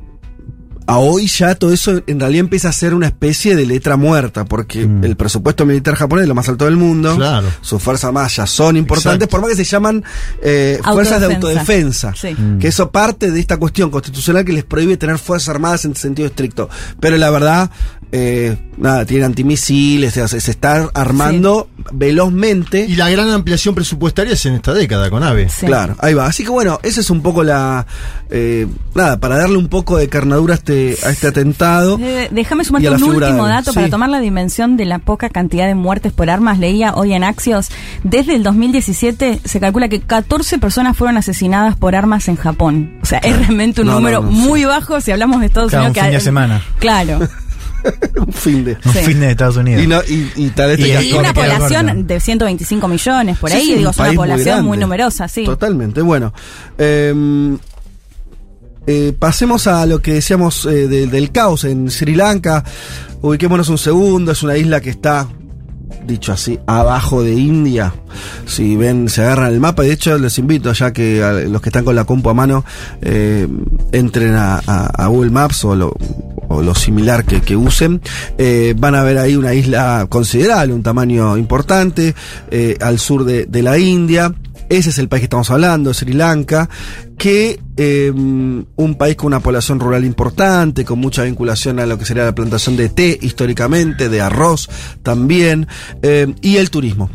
a 0.90 0.98
hoy 0.98 1.28
ya 1.28 1.54
todo 1.56 1.72
eso 1.72 2.02
en 2.08 2.20
realidad 2.20 2.40
empieza 2.42 2.70
a 2.70 2.72
ser 2.72 2.94
una 2.94 3.06
especie 3.08 3.56
de 3.56 3.66
letra 3.66 3.96
muerta, 3.96 4.46
porque 4.46 4.86
Mm. 4.88 5.04
el 5.04 5.16
presupuesto 5.16 5.66
militar 5.66 5.96
japonés 5.96 6.24
es 6.24 6.28
lo 6.30 6.36
más 6.36 6.50
alto 6.50 6.66
del 6.66 6.78
mundo. 6.78 7.16
Claro. 7.16 7.48
Sus 7.62 7.82
fuerzas 7.82 8.06
armadas 8.06 8.36
ya 8.36 8.48
son 8.48 8.76
importantes, 8.78 9.16
Exacto. 9.26 9.30
por 9.30 9.42
más 9.42 9.50
que 9.52 9.56
se 9.64 9.70
llaman 9.70 10.04
eh, 10.42 10.80
fuerzas 10.84 11.20
de 11.22 11.28
Autodefensa. 11.36 12.10
autodefensa. 12.10 12.14
Sí. 12.16 12.34
Mm. 12.42 12.60
Que 12.60 12.68
eso 12.70 12.90
parte 12.92 13.30
de 13.32 13.40
esta 13.40 13.58
cuestión 13.58 13.92
constitucional 13.92 14.44
que 14.44 14.54
les 14.54 14.64
prohíbe 14.64 14.98
tener 14.98 15.18
fuerzas 15.20 15.50
armadas 15.50 15.86
en 15.86 15.96
sentido 15.96 16.28
estricto. 16.28 16.70
Pero 17.00 17.18
la 17.18 17.30
verdad, 17.30 17.70
eh, 18.12 18.58
nada, 18.78 19.06
tienen 19.06 19.26
antimisiles, 19.28 20.18
o 20.18 20.28
sea, 20.28 20.40
se 20.40 20.52
está 20.52 20.90
armando 20.94 21.70
velozmente. 21.92 22.86
Y 22.88 22.96
la 22.96 23.10
gran 23.10 23.30
ampliación 23.30 23.76
presupuestaria 23.76 24.34
es 24.34 24.46
en 24.46 24.56
esta 24.56 24.74
década 24.74 25.10
con 25.10 25.24
AVE. 25.24 25.50
Sí. 25.50 25.66
Claro, 25.68 25.96
ahí 26.00 26.14
va. 26.14 26.26
Así 26.26 26.44
que 26.44 26.50
bueno, 26.50 26.80
esa 26.84 27.02
es 27.02 27.10
un 27.10 27.22
poco 27.22 27.44
la. 27.44 27.86
eh, 28.32 28.68
nada, 28.96 29.20
para 29.20 29.38
darle 29.38 29.58
un 29.58 29.68
poco 29.68 29.98
de 29.98 30.10
carnadura 30.10 30.56
a 30.56 30.58
este, 30.58 30.96
a 31.06 31.10
este 31.10 31.28
atentado. 31.28 32.00
Eh, 32.02 32.30
déjame 32.32 32.64
sumarte 32.64 32.90
un 32.90 33.04
último 33.04 33.46
de- 33.46 33.52
dato 33.54 33.72
sí. 33.72 33.76
para 33.76 33.90
tomar 33.90 34.10
la 34.10 34.20
dimensión 34.20 34.76
de 34.78 34.86
la 34.86 35.00
poca 35.00 35.30
cantidad 35.30 35.68
de 35.68 35.76
muertes 35.76 36.12
por 36.12 36.30
armas. 36.30 36.60
Leía 36.60 36.94
hoy 36.96 37.14
en 37.14 37.24
Axios, 37.24 37.68
desde 38.04 38.36
el 38.36 38.44
2017 38.44 39.42
se 39.44 39.60
calcula 39.60 39.88
que 39.90 40.02
14 40.02 40.58
personas 40.58 40.98
fueron 40.98 41.18
asesinadas 41.18 41.76
por 41.76 41.96
armas 41.96 42.28
en 42.28 42.36
Japón. 42.38 42.94
O 43.02 43.06
sea, 43.06 43.20
es 43.20 43.38
realmente 43.38 43.82
un 43.82 43.88
No, 43.88 43.94
número 43.96 44.22
no, 44.22 44.32
muy 44.32 44.66
bajo 44.66 45.00
si 45.02 45.12
hablamos 45.12 45.40
de 45.42 45.46
Estados 45.48 45.70
Claro, 45.72 45.86
Unidos. 45.86 45.98
un 45.98 46.04
fin 46.04 46.12
que- 46.12 46.18
de 46.18 46.24
semana. 46.24 46.62
Claro. 46.80 47.20
un 48.18 48.34
fin 48.34 48.64
de. 48.66 48.78
Un 48.86 48.94
Sí. 48.94 49.00
fin 49.00 49.20
de 49.20 49.32
Estados 49.32 49.58
Unidos. 49.58 49.84
Y, 49.84 49.88
no, 49.88 50.02
y, 50.08 50.32
y 50.36 50.50
tal 50.50 50.76
vez 50.78 50.80
Y 51.04 51.14
una 51.14 51.34
población 51.34 51.86
corta. 51.88 52.02
de 52.14 52.20
125 52.20 52.88
millones, 52.88 53.38
por 53.38 53.50
Sí, 53.50 53.58
ahí, 53.58 53.66
sí, 53.66 53.74
digo, 53.76 53.90
un 53.90 53.90
es 53.92 53.98
una 54.00 54.08
muy 54.10 54.16
población 54.18 54.66
muy, 54.66 54.78
numerosa, 54.78 55.28
sí. 55.28 55.44
Totalmente. 55.46 56.02
Bueno, 56.02 56.34
eh, 56.78 57.58
eh, 58.88 59.14
pasemos 59.18 59.68
a 59.68 59.86
lo 59.86 60.02
que 60.02 60.14
decíamos 60.16 60.66
eh, 60.66 60.88
de- 60.88 61.08
del 61.08 61.32
caos 61.32 61.64
en 61.64 61.90
Sri 61.92 62.16
Lanka. 62.16 62.64
Ubiquémonos 63.22 63.70
un 63.70 63.78
segundo. 63.78 64.32
Es 64.32 64.42
una 64.44 64.58
isla 64.58 64.82
que 64.82 64.90
está, 64.90 65.28
dicho 66.06 66.34
así, 66.34 66.60
abajo 66.66 67.24
de 67.24 67.34
India. 67.34 67.94
Si 68.46 68.76
ven, 68.76 69.10
se 69.10 69.22
agarran 69.22 69.54
el 69.54 69.60
mapa. 69.60 69.84
De 69.84 69.92
hecho, 69.92 70.18
les 70.18 70.38
invito 70.40 70.74
ya 70.74 70.92
que 70.92 71.48
los 71.50 71.62
que 71.62 71.70
están 71.70 71.86
con 71.86 71.96
la 71.96 72.06
compu 72.06 72.30
a 72.30 72.34
mano 72.34 72.66
eh, 73.02 73.48
entren 73.92 74.36
a, 74.36 75.08
Google 75.08 75.32
Maps 75.32 75.66
o 75.66 75.76
lo, 75.76 76.76
similar 76.76 77.26
que, 77.26 77.56
usen. 77.56 78.02
Eh, 78.38 78.74
van 78.78 78.96
a 78.96 79.04
ver 79.04 79.18
ahí 79.18 79.36
una 79.36 79.54
isla 79.54 80.08
considerable, 80.10 80.74
un 80.74 80.84
tamaño 80.84 81.38
importante, 81.38 82.16
eh, 82.52 82.78
al 82.82 83.00
sur 83.00 83.24
de 83.26 83.64
la 83.64 83.78
India. 83.78 84.34
Ese 84.70 84.92
es 84.92 84.98
el 85.00 85.10
país 85.10 85.22
que 85.22 85.26
estamos 85.26 85.50
hablando, 85.50 85.94
Sri 85.94 86.14
Lanka, 86.14 86.70
que 87.18 87.60
eh, 87.76 88.12
un 88.12 88.96
país 88.98 89.16
con 89.16 89.28
una 89.28 89.40
población 89.40 89.80
rural 89.80 90.06
importante, 90.06 90.86
con 90.86 91.00
mucha 91.00 91.24
vinculación 91.24 91.80
a 91.80 91.86
lo 91.86 91.98
que 91.98 92.06
sería 92.06 92.24
la 92.24 92.36
plantación 92.36 92.78
de 92.78 92.90
té 92.90 93.18
históricamente, 93.22 94.10
de 94.10 94.22
arroz 94.22 94.70
también, 95.02 95.68
eh, 96.04 96.34
y 96.42 96.58
el 96.58 96.70
turismo. 96.70 97.10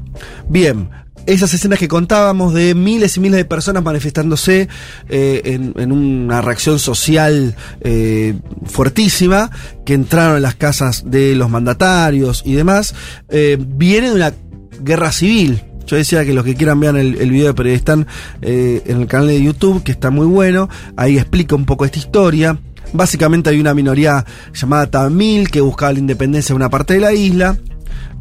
Bien, 0.49 0.89
esas 1.27 1.55
escenas 1.55 1.79
que 1.79 1.89
contábamos 1.89 2.53
de 2.53 2.75
miles 2.75 3.17
y 3.17 3.21
miles 3.21 3.39
de 3.39 3.45
personas 3.45 3.83
manifestándose 3.83 4.69
eh, 5.09 5.43
en, 5.45 5.75
en 5.77 5.93
una 5.93 6.43
reacción 6.43 6.79
social 6.79 7.57
eh, 7.81 8.35
fuertísima, 8.67 9.51
que 9.87 9.95
entraron 9.95 10.37
en 10.37 10.43
las 10.43 10.55
casas 10.55 11.05
de 11.07 11.35
los 11.35 11.49
mandatarios 11.51 12.43
y 12.45 12.55
demás, 12.55 12.95
eh, 13.29 13.57
viene 13.59 14.11
de 14.11 14.17
una 14.17 14.35
guerra 14.81 15.13
civil. 15.13 15.63
Yo 15.87 15.97
decía 15.97 16.25
que 16.25 16.35
los 16.35 16.45
que 16.45 16.55
quieran 16.55 16.81
vean 16.81 16.97
el, 16.97 17.31
video 17.31 17.49
de 17.49 17.55
Periodistán 17.55 18.07
eh, 18.43 18.83
en 18.87 19.03
el 19.03 19.07
canal 19.07 19.29
de 19.29 19.43
YouTube, 19.43 19.83
que 19.83 19.93
está 19.93 20.11
muy 20.11 20.27
bueno, 20.27 20.69
ahí 20.97 21.19
explica 21.19 21.55
un 21.55 21.65
poco 21.65 21.85
esta 21.85 21.99
historia. 21.99 22.59
Básicamente 22.93 23.51
hay 23.51 23.61
una 23.61 23.75
minoría 23.75 24.25
llamada 24.53 24.91
Tamil 24.91 25.51
que 25.51 25.61
buscaba 25.61 25.93
la 25.93 25.99
independencia 25.99 26.53
de 26.53 26.57
una 26.57 26.71
parte 26.71 26.95
de 26.95 27.01
la 27.01 27.13
isla 27.13 27.57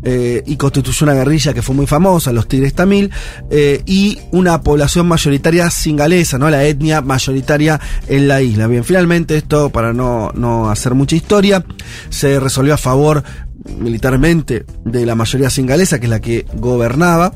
eh, 0.06 0.44
y 0.46 0.58
constituyó 0.58 1.06
una 1.06 1.14
guerrilla 1.14 1.54
que 1.54 1.62
fue 1.62 1.76
muy 1.76 1.88
famosa, 1.88 2.34
los 2.34 2.48
Tigres 2.48 2.74
Tamil, 2.74 3.10
eh, 3.50 3.82
y 3.86 4.20
una 4.32 4.62
población 4.62 5.08
mayoritaria 5.08 5.70
singalesa, 5.70 6.38
¿no? 6.38 6.50
La 6.50 6.66
etnia 6.66 7.02
mayoritaria 7.02 7.80
en 8.08 8.28
la 8.28 8.42
isla. 8.42 8.68
Bien, 8.68 8.84
finalmente 8.84 9.38
esto, 9.38 9.70
para 9.70 9.94
no, 9.94 10.32
no 10.34 10.70
hacer 10.70 10.94
mucha 10.94 11.16
historia, 11.16 11.64
se 12.10 12.40
resolvió 12.40 12.74
a 12.74 12.78
favor 12.78 13.24
militarmente 13.80 14.66
de 14.84 15.06
la 15.06 15.16
mayoría 15.16 15.50
singalesa, 15.50 16.00
que 16.00 16.08
es 16.08 16.10
la 16.10 16.20
que 16.20 16.46
gobernaba 16.56 17.34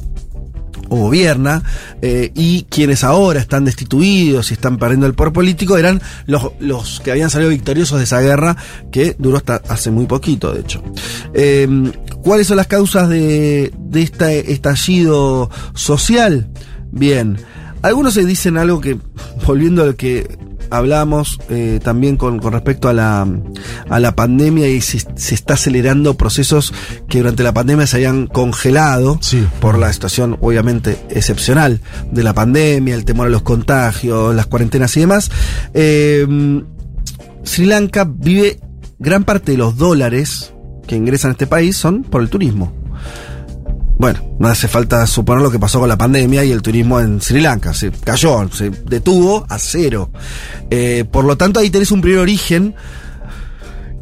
o 0.90 0.98
gobierna, 0.98 1.64
eh, 2.02 2.32
y 2.36 2.64
quienes 2.64 3.04
ahora 3.04 3.40
están 3.40 3.66
destituidos 3.66 4.52
y 4.52 4.54
están 4.54 4.78
perdiendo 4.78 5.08
el 5.08 5.14
poder 5.14 5.34
político 5.34 5.78
eran 5.78 6.02
los, 6.26 6.52
los 6.60 7.00
que 7.00 7.12
habían 7.12 7.30
salido 7.30 7.50
victoriosos 7.50 7.98
de 7.98 8.04
esa 8.06 8.22
guerra 8.22 8.58
que 8.92 9.16
duró 9.18 9.38
hasta 9.38 9.62
hace 9.68 9.92
muy 9.92 10.06
poquito, 10.06 10.54
de 10.54 10.62
hecho. 10.62 10.84
Eh, 11.34 11.68
¿Cuáles 12.24 12.48
son 12.48 12.58
las 12.58 12.68
causas 12.68 13.10
de, 13.10 13.72
de 13.78 14.02
este 14.02 14.52
estallido 14.52 15.50
social? 15.74 16.50
Bien, 16.92 17.38
algunos 17.82 18.14
se 18.14 18.26
dicen 18.26 18.58
algo 18.58 18.82
que, 18.82 18.98
volviendo 19.46 19.84
a 19.84 19.86
lo 19.88 19.96
que 19.96 20.47
hablamos 20.70 21.40
eh, 21.50 21.80
también 21.84 22.18
con, 22.18 22.40
con 22.40 22.54
respecto 22.54 22.90
a 22.90 22.94
la, 22.94 23.28
a 23.90 24.00
la 24.00 24.16
pandemia 24.16 24.68
y 24.70 24.82
se, 24.82 25.00
se 25.16 25.36
está 25.36 25.56
acelerando 25.56 26.16
procesos 26.16 26.74
que 27.08 27.20
durante 27.20 27.44
la 27.44 27.54
pandemia 27.54 27.88
se 27.88 27.98
habían 27.98 28.28
congelado 28.28 29.18
Sí. 29.22 29.46
por 29.60 29.78
la 29.78 29.92
situación 29.94 30.38
obviamente 30.42 30.98
excepcional 31.10 31.82
de 32.12 32.24
la 32.24 32.34
pandemia, 32.34 32.96
el 32.96 33.06
temor 33.06 33.28
a 33.28 33.30
los 33.30 33.42
contagios, 33.42 34.34
las 34.36 34.46
cuarentenas 34.48 34.96
y 34.98 35.02
demás. 35.02 35.32
Eh, 35.74 36.26
Sri 37.44 37.66
Lanka 37.66 38.06
vive 38.10 38.60
gran 39.00 39.24
parte 39.24 39.54
de 39.54 39.58
los 39.58 39.78
dólares 39.78 40.54
que 40.88 40.96
ingresan 40.96 41.30
a 41.30 41.32
este 41.34 41.48
país 41.48 41.76
son 41.78 42.04
por 42.04 42.22
el 42.22 42.30
turismo. 42.30 42.74
Bueno, 43.98 44.20
no 44.40 44.48
hace 44.48 44.68
falta 44.68 45.08
suponer 45.08 45.42
lo 45.42 45.50
que 45.50 45.58
pasó 45.58 45.80
con 45.80 45.90
la 45.90 45.98
pandemia 45.98 46.44
y 46.44 46.52
el 46.52 46.62
turismo 46.62 47.00
en 47.00 47.20
Sri 47.20 47.42
Lanka. 47.42 47.74
Se 47.74 47.92
cayó, 47.92 48.48
se 48.52 48.70
detuvo 48.70 49.46
a 49.50 49.58
cero. 49.58 50.12
Eh, 50.70 51.06
por 51.12 51.26
lo 51.26 51.36
tanto, 51.36 51.60
ahí 51.60 51.70
tenés 51.70 51.92
un 51.92 52.02
primer 52.02 52.20
origen 52.20 52.76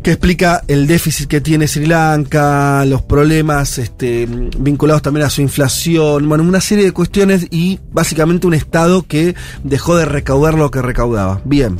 que 0.03 0.11
explica 0.11 0.63
el 0.67 0.85
déficit 0.85 1.27
que 1.27 1.41
tiene 1.41 1.67
Sri 1.67 1.87
Lanka, 1.87 2.85
los 2.85 3.01
problemas 3.01 3.79
este, 3.79 4.27
vinculados 4.27 5.01
también 5.01 5.25
a 5.25 5.31
su 5.31 5.41
inflación, 5.41 6.29
bueno, 6.29 6.43
una 6.43 6.61
serie 6.61 6.85
de 6.85 6.91
cuestiones 6.91 7.47
y 7.49 7.79
básicamente 7.91 8.45
un 8.45 8.53
Estado 8.53 9.07
que 9.07 9.33
dejó 9.63 9.95
de 9.95 10.05
recaudar 10.05 10.55
lo 10.55 10.69
que 10.69 10.81
recaudaba. 10.81 11.41
Bien. 11.45 11.79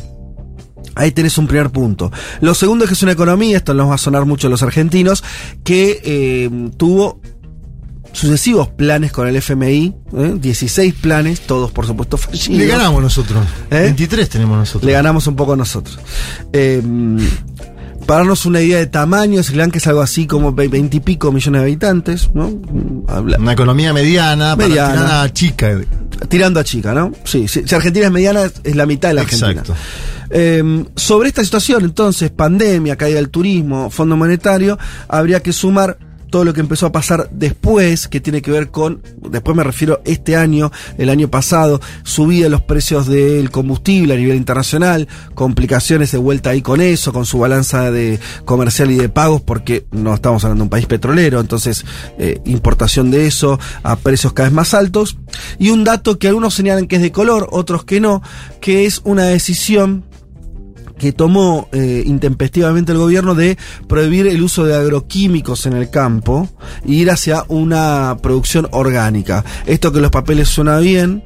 Ahí 0.95 1.11
tenés 1.11 1.37
un 1.37 1.45
primer 1.45 1.69
punto. 1.69 2.11
Lo 2.39 2.55
segundo 2.55 2.85
es 2.85 2.89
que 2.89 2.93
es 2.93 3.03
una 3.03 3.11
economía, 3.11 3.57
esto 3.57 3.73
nos 3.73 3.89
va 3.89 3.95
a 3.95 3.99
sonar 3.99 4.25
mucho 4.25 4.47
a 4.47 4.49
los 4.49 4.63
argentinos, 4.63 5.23
que 5.63 6.01
eh, 6.03 6.49
tuvo 6.77 7.19
sucesivos 8.15 8.69
planes 8.69 9.11
con 9.11 9.27
el 9.27 9.35
FMI, 9.35 9.93
¿eh? 10.17 10.33
16 10.39 10.93
planes, 10.95 11.41
todos 11.41 11.71
por 11.71 11.85
supuesto 11.85 12.17
fallidos. 12.17 12.57
Le 12.57 12.65
ganamos 12.67 13.01
nosotros. 13.01 13.43
¿Eh? 13.69 13.81
23 13.83 14.29
tenemos 14.29 14.57
nosotros. 14.57 14.83
Le 14.85 14.91
ganamos 14.93 15.27
un 15.27 15.35
poco 15.35 15.53
a 15.53 15.55
nosotros. 15.55 15.99
Eh, 16.53 16.81
para 18.05 18.19
darnos 18.19 18.45
una 18.45 18.61
idea 18.61 18.77
de 18.77 18.85
tamaño, 18.85 19.41
Sri 19.41 19.55
Lanka 19.57 19.79
es 19.79 19.87
algo 19.87 20.01
así 20.01 20.27
como 20.27 20.53
20 20.53 20.97
y 20.97 20.99
pico 20.99 21.31
millones 21.31 21.61
de 21.61 21.65
habitantes, 21.65 22.29
¿no? 22.35 22.51
Habla- 23.07 23.37
Una 23.39 23.53
economía 23.53 23.93
mediana, 23.93 24.55
Mediana. 24.55 24.87
para 24.93 25.01
tirana 25.07 25.33
chica. 25.33 25.79
tirando 26.29 26.59
a 26.59 26.63
chica, 26.63 26.93
¿no? 26.93 27.11
Sí, 27.23 27.47
sí, 27.47 27.63
si 27.65 27.73
Argentina 27.75 28.05
es 28.05 28.11
mediana, 28.11 28.43
es 28.63 28.75
la 28.75 28.85
mitad 28.85 29.09
de 29.09 29.15
la 29.15 29.21
Argentina. 29.21 29.51
Exacto. 29.51 29.73
Eh, 30.29 30.85
sobre 30.95 31.29
esta 31.29 31.43
situación, 31.43 31.83
entonces, 31.83 32.29
pandemia, 32.31 32.95
caída 32.95 33.15
del 33.17 33.29
turismo, 33.29 33.89
Fondo 33.89 34.15
Monetario, 34.15 34.77
habría 35.07 35.41
que 35.41 35.51
sumar 35.51 35.97
todo 36.29 36.43
lo 36.43 36.53
que 36.53 36.61
empezó 36.61 36.87
a 36.87 36.91
pasar 36.91 37.29
después, 37.31 38.07
que 38.07 38.19
tiene 38.19 38.41
que 38.41 38.51
ver 38.51 38.69
con, 38.69 39.01
después 39.29 39.55
me 39.55 39.63
refiero 39.63 40.01
este 40.05 40.35
año, 40.35 40.71
el 40.97 41.09
año 41.09 41.29
pasado, 41.29 41.81
subida 42.03 42.45
de 42.45 42.49
los 42.49 42.61
precios 42.61 43.07
del 43.07 43.51
combustible 43.51 44.13
a 44.13 44.17
nivel 44.17 44.37
internacional, 44.37 45.07
complicaciones 45.33 46.11
de 46.11 46.17
vuelta 46.17 46.51
ahí 46.51 46.61
con 46.61 46.81
eso, 46.81 47.13
con 47.13 47.25
su 47.25 47.39
balanza 47.39 47.91
de 47.91 48.19
comercial 48.45 48.91
y 48.91 48.95
de 48.95 49.09
pagos, 49.09 49.41
porque 49.41 49.85
no 49.91 50.13
estamos 50.13 50.43
hablando 50.43 50.63
de 50.63 50.65
un 50.65 50.69
país 50.69 50.85
petrolero, 50.85 51.39
entonces 51.39 51.85
eh, 52.17 52.41
importación 52.45 53.11
de 53.11 53.27
eso 53.27 53.59
a 53.83 53.95
precios 53.95 54.33
cada 54.33 54.49
vez 54.49 54.55
más 54.55 54.73
altos. 54.73 55.17
Y 55.59 55.69
un 55.69 55.83
dato 55.83 56.19
que 56.19 56.27
algunos 56.27 56.53
señalan 56.53 56.87
que 56.87 56.97
es 56.97 57.01
de 57.01 57.11
color, 57.11 57.47
otros 57.51 57.83
que 57.83 57.99
no, 57.99 58.21
que 58.61 58.85
es 58.85 59.01
una 59.03 59.25
decisión 59.25 60.03
que 60.97 61.11
tomó 61.11 61.67
eh, 61.71 62.03
intempestivamente 62.05 62.91
el 62.91 62.97
gobierno 62.97 63.35
de 63.35 63.57
prohibir 63.87 64.27
el 64.27 64.41
uso 64.41 64.65
de 64.65 64.75
agroquímicos 64.75 65.65
en 65.65 65.73
el 65.73 65.89
campo 65.89 66.49
e 66.85 66.91
ir 66.91 67.11
hacia 67.11 67.43
una 67.47 68.17
producción 68.21 68.67
orgánica. 68.71 69.43
Esto 69.65 69.91
que 69.91 70.01
los 70.01 70.11
papeles 70.11 70.49
suena 70.49 70.77
bien, 70.79 71.23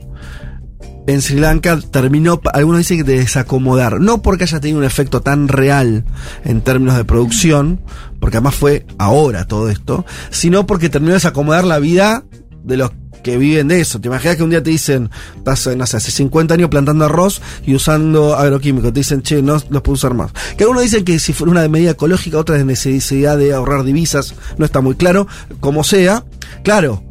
en 1.07 1.21
Sri 1.21 1.39
Lanka 1.39 1.79
terminó, 1.91 2.39
algunos 2.53 2.79
dicen 2.79 2.97
que 2.97 3.03
de 3.03 3.19
desacomodar, 3.19 3.99
no 3.99 4.21
porque 4.21 4.43
haya 4.43 4.59
tenido 4.59 4.79
un 4.79 4.85
efecto 4.85 5.21
tan 5.21 5.47
real 5.47 6.05
en 6.45 6.61
términos 6.61 6.97
de 6.97 7.03
producción, 7.03 7.81
porque 8.19 8.37
además 8.37 8.55
fue 8.55 8.85
ahora 8.99 9.47
todo 9.47 9.69
esto, 9.69 10.05
sino 10.29 10.67
porque 10.67 10.89
terminó 10.89 11.13
de 11.13 11.15
desacomodar 11.15 11.65
la 11.65 11.79
vida 11.79 12.25
de 12.63 12.77
los 12.77 12.91
que 13.23 13.37
viven 13.37 13.67
de 13.67 13.81
eso. 13.81 13.99
¿Te 13.99 14.07
imaginas 14.07 14.37
que 14.37 14.43
un 14.43 14.49
día 14.49 14.61
te 14.63 14.69
dicen, 14.69 15.09
estás, 15.37 15.67
hace 15.67 16.11
50 16.11 16.53
años 16.53 16.69
plantando 16.69 17.05
arroz 17.05 17.41
y 17.65 17.75
usando 17.75 18.35
agroquímicos? 18.35 18.93
Te 18.93 18.99
dicen, 19.01 19.21
che, 19.21 19.41
no 19.41 19.53
los 19.69 19.81
puedo 19.81 19.93
usar 19.93 20.13
más. 20.13 20.31
Que 20.57 20.63
algunos 20.63 20.83
dicen 20.83 21.03
que 21.05 21.19
si 21.19 21.33
fuera 21.33 21.51
una 21.51 21.67
medida 21.67 21.91
ecológica, 21.91 22.37
otra 22.37 22.57
de 22.57 22.65
necesidad 22.65 23.37
de 23.37 23.53
ahorrar 23.53 23.83
divisas, 23.83 24.33
no 24.57 24.65
está 24.65 24.81
muy 24.81 24.95
claro. 24.95 25.27
Como 25.59 25.83
sea, 25.83 26.23
claro, 26.63 27.03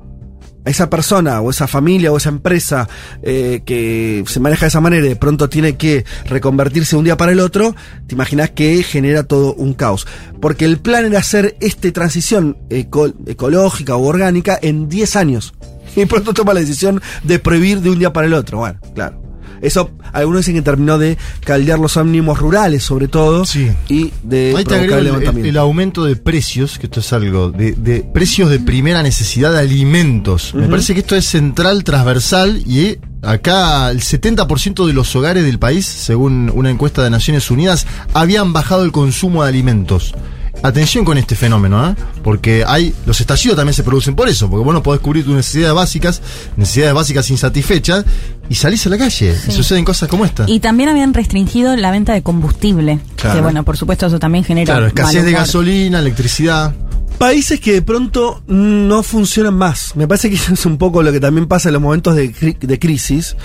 esa 0.64 0.90
persona 0.90 1.40
o 1.40 1.48
esa 1.48 1.66
familia 1.66 2.12
o 2.12 2.18
esa 2.18 2.28
empresa 2.28 2.88
eh, 3.22 3.62
que 3.64 4.22
se 4.26 4.38
maneja 4.38 4.66
de 4.66 4.68
esa 4.68 4.80
manera 4.82 5.06
y 5.06 5.08
de 5.08 5.16
pronto 5.16 5.48
tiene 5.48 5.76
que 5.78 6.04
reconvertirse 6.26 6.94
un 6.94 7.04
día 7.04 7.16
para 7.16 7.32
el 7.32 7.40
otro, 7.40 7.74
te 8.06 8.14
imaginas 8.14 8.50
que 8.50 8.82
genera 8.82 9.22
todo 9.22 9.54
un 9.54 9.72
caos. 9.72 10.06
Porque 10.42 10.66
el 10.66 10.78
plan 10.78 11.06
era 11.06 11.20
hacer 11.20 11.56
esta 11.60 11.90
transición 11.92 12.58
eco- 12.68 13.14
ecológica 13.26 13.96
o 13.96 14.04
orgánica 14.04 14.58
en 14.60 14.88
10 14.90 15.16
años. 15.16 15.54
Y 15.98 16.06
pronto 16.06 16.32
toma 16.34 16.54
la 16.54 16.60
decisión 16.60 17.00
de 17.22 17.38
prohibir 17.38 17.80
de 17.80 17.90
un 17.90 17.98
día 17.98 18.12
para 18.12 18.26
el 18.26 18.34
otro. 18.34 18.58
Bueno, 18.58 18.78
claro. 18.94 19.22
Eso, 19.60 19.90
algunos 20.12 20.42
dicen 20.42 20.54
que 20.54 20.62
terminó 20.62 20.98
de 20.98 21.18
caldear 21.44 21.80
los 21.80 21.96
ánimos 21.96 22.38
rurales, 22.38 22.84
sobre 22.84 23.08
todo, 23.08 23.44
Sí. 23.44 23.68
y 23.88 24.12
de 24.22 24.54
Ahí 24.56 24.64
te 24.64 24.76
el 24.84 25.02
levantamiento. 25.02 25.48
el 25.48 25.56
aumento 25.56 26.04
de 26.04 26.14
precios, 26.14 26.78
que 26.78 26.86
esto 26.86 27.00
es 27.00 27.12
algo, 27.12 27.50
de, 27.50 27.72
de 27.72 28.02
precios 28.02 28.50
de 28.50 28.60
primera 28.60 29.02
necesidad 29.02 29.52
de 29.52 29.58
alimentos. 29.58 30.54
Me 30.54 30.68
parece 30.68 30.94
que 30.94 31.00
esto 31.00 31.16
es 31.16 31.24
central, 31.24 31.82
transversal, 31.82 32.62
y 32.66 32.80
eh, 32.82 33.00
acá 33.22 33.90
el 33.90 34.00
70% 34.00 34.86
de 34.86 34.92
los 34.92 35.16
hogares 35.16 35.44
del 35.44 35.58
país, 35.58 35.86
según 35.86 36.52
una 36.54 36.70
encuesta 36.70 37.02
de 37.02 37.10
Naciones 37.10 37.50
Unidas, 37.50 37.84
habían 38.14 38.52
bajado 38.52 38.84
el 38.84 38.92
consumo 38.92 39.42
de 39.42 39.48
alimentos. 39.48 40.14
Atención 40.62 41.04
con 41.04 41.16
este 41.18 41.36
fenómeno, 41.36 41.88
¿eh? 41.88 41.94
porque 42.24 42.64
hay 42.66 42.92
los 43.06 43.20
estallidos 43.20 43.56
también 43.56 43.74
se 43.74 43.84
producen 43.84 44.16
por 44.16 44.28
eso, 44.28 44.50
porque 44.50 44.64
vos 44.64 44.74
no 44.74 44.82
podés 44.82 45.00
cubrir 45.00 45.24
tus 45.24 45.34
necesidades 45.34 45.74
básicas, 45.74 46.20
necesidades 46.56 46.94
básicas 46.94 47.30
insatisfechas, 47.30 48.04
y 48.50 48.54
salís 48.56 48.84
a 48.86 48.90
la 48.90 48.98
calle, 48.98 49.36
y 49.48 49.52
suceden 49.52 49.84
cosas 49.84 50.08
como 50.08 50.24
esta. 50.24 50.44
Y 50.48 50.58
también 50.60 50.88
habían 50.88 51.14
restringido 51.14 51.76
la 51.76 51.90
venta 51.92 52.12
de 52.12 52.22
combustible. 52.22 52.98
Claro. 53.16 53.36
Que 53.36 53.42
bueno, 53.42 53.64
por 53.64 53.76
supuesto, 53.76 54.06
eso 54.06 54.18
también 54.18 54.42
genera. 54.44 54.72
Claro, 54.74 54.86
escasez 54.88 55.24
de 55.24 55.32
gasolina, 55.32 56.00
electricidad. 56.00 56.74
Países 57.18 57.58
que 57.60 57.72
de 57.72 57.82
pronto 57.82 58.42
no 58.46 59.02
funcionan 59.02 59.54
más. 59.54 59.94
Me 59.96 60.06
parece 60.08 60.28
que 60.30 60.36
eso 60.36 60.54
es 60.54 60.66
un 60.66 60.76
poco 60.78 61.02
lo 61.02 61.12
que 61.12 61.20
también 61.20 61.46
pasa 61.46 61.68
en 61.68 61.74
los 61.74 61.82
momentos 61.82 62.16
de, 62.16 62.32
cri- 62.34 62.58
de 62.58 62.78
crisis. 62.78 63.36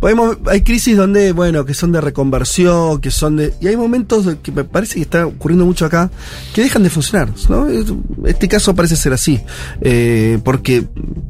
Podemos- 0.00 0.36
hay 0.46 0.62
crisis 0.62 0.96
donde, 0.96 1.32
bueno, 1.32 1.64
que 1.64 1.74
son 1.74 1.90
de 1.90 2.00
reconversión, 2.00 3.00
que 3.00 3.10
son 3.10 3.36
de... 3.36 3.52
Y 3.60 3.66
hay 3.66 3.76
momentos 3.76 4.26
que 4.42 4.52
me 4.52 4.62
parece 4.62 4.94
que 4.94 5.00
está 5.00 5.26
ocurriendo 5.26 5.64
mucho 5.66 5.84
acá, 5.86 6.08
que 6.54 6.62
dejan 6.62 6.84
de 6.84 6.90
funcionar, 6.90 7.30
Este 8.24 8.46
caso 8.48 8.74
parece 8.76 8.94
ser 8.96 9.12
así. 9.12 9.40
eh, 9.80 10.38
porque 10.44 10.84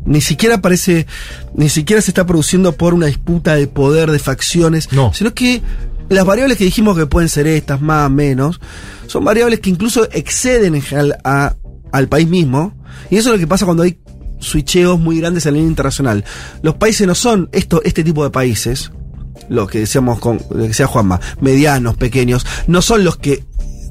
ni 0.04 0.20
siquiera 0.20 0.60
parece... 0.60 1.06
Ni 1.54 1.68
siquiera 1.70 2.02
se 2.02 2.10
está 2.10 2.26
produciendo 2.26 2.72
por 2.72 2.92
una 2.94 3.06
disputa 3.06 3.54
de 3.54 3.66
poder, 3.68 4.10
de 4.10 4.18
facciones, 4.18 4.92
No. 4.92 5.12
sino 5.14 5.32
que 5.32 5.62
las 6.10 6.24
variables 6.26 6.58
que 6.58 6.64
dijimos 6.64 6.96
que 6.96 7.06
pueden 7.06 7.28
ser 7.30 7.46
estas, 7.46 7.80
más, 7.80 8.10
menos, 8.10 8.60
son 9.06 9.24
variables 9.24 9.60
que 9.60 9.70
incluso 9.70 10.06
exceden 10.12 10.74
en 10.74 10.82
general 10.82 11.18
a- 11.24 11.54
al 11.92 12.08
país 12.08 12.28
mismo. 12.28 12.74
Y 13.10 13.16
eso 13.16 13.30
es 13.30 13.36
lo 13.36 13.38
que 13.40 13.46
pasa 13.46 13.64
cuando 13.64 13.82
hay 13.82 13.98
switcheos 14.40 14.98
muy 14.98 15.18
grandes 15.20 15.46
a 15.46 15.50
nivel 15.50 15.68
internacional. 15.68 16.24
Los 16.62 16.74
países 16.76 17.06
no 17.06 17.14
son 17.14 17.48
esto, 17.52 17.82
este 17.84 18.04
tipo 18.04 18.24
de 18.24 18.30
países, 18.30 18.90
los 19.48 19.68
que 19.70 19.80
decíamos 19.80 20.18
con, 20.18 20.38
lo 20.50 20.62
que 20.62 20.68
decía 20.68 20.86
Juanma, 20.86 21.20
medianos, 21.40 21.96
pequeños, 21.96 22.44
no 22.66 22.82
son 22.82 23.04
los 23.04 23.16
que 23.16 23.44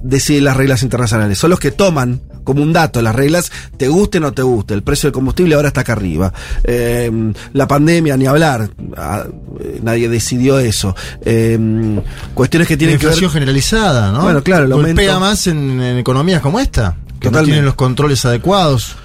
deciden 0.04 0.44
las 0.46 0.56
reglas 0.58 0.84
internacionales, 0.84 1.38
son 1.39 1.50
los 1.50 1.60
que 1.60 1.72
toman 1.72 2.22
como 2.44 2.63
un 2.63 2.72
dato 2.72 3.01
las 3.01 3.13
reglas, 3.13 3.51
te 3.75 3.89
guste 3.89 4.20
o 4.20 4.22
no 4.22 4.32
te 4.32 4.42
guste. 4.42 4.74
El 4.74 4.82
precio 4.82 5.08
del 5.08 5.12
combustible 5.13 5.56
ahora 5.56 5.68
está 5.68 5.82
acá 5.82 5.92
arriba. 5.94 6.32
Eh, 6.63 7.12
la 7.51 7.68
pandemia, 7.68 8.16
ni 8.16 8.25
hablar, 8.25 8.70
ah, 8.96 9.25
eh, 9.60 9.80
nadie 9.84 10.08
decidió 10.08 10.58
eso. 10.58 10.96
Eh, 11.25 11.60
cuestiones 12.34 12.70
que 12.70 12.75
La 12.75 12.77
tienen 12.77 13.00
que 13.00 13.06
ver 13.06 13.16
inflación 13.16 13.32
generalizada, 13.32 14.13
¿no? 14.13 14.22
Bueno, 14.22 14.42
claro, 14.44 14.63
el 14.63 14.72
Golpea 14.72 14.94
aumento- 15.16 15.20
más 15.20 15.48
en, 15.48 15.82
en 15.82 15.98
economías 15.98 16.39
como 16.42 16.62
esta, 16.62 16.96
que 17.20 17.30
no 17.30 17.44
tienen 17.44 17.66
los 17.66 17.75
controles 17.75 18.24
adecuados. 18.24 18.96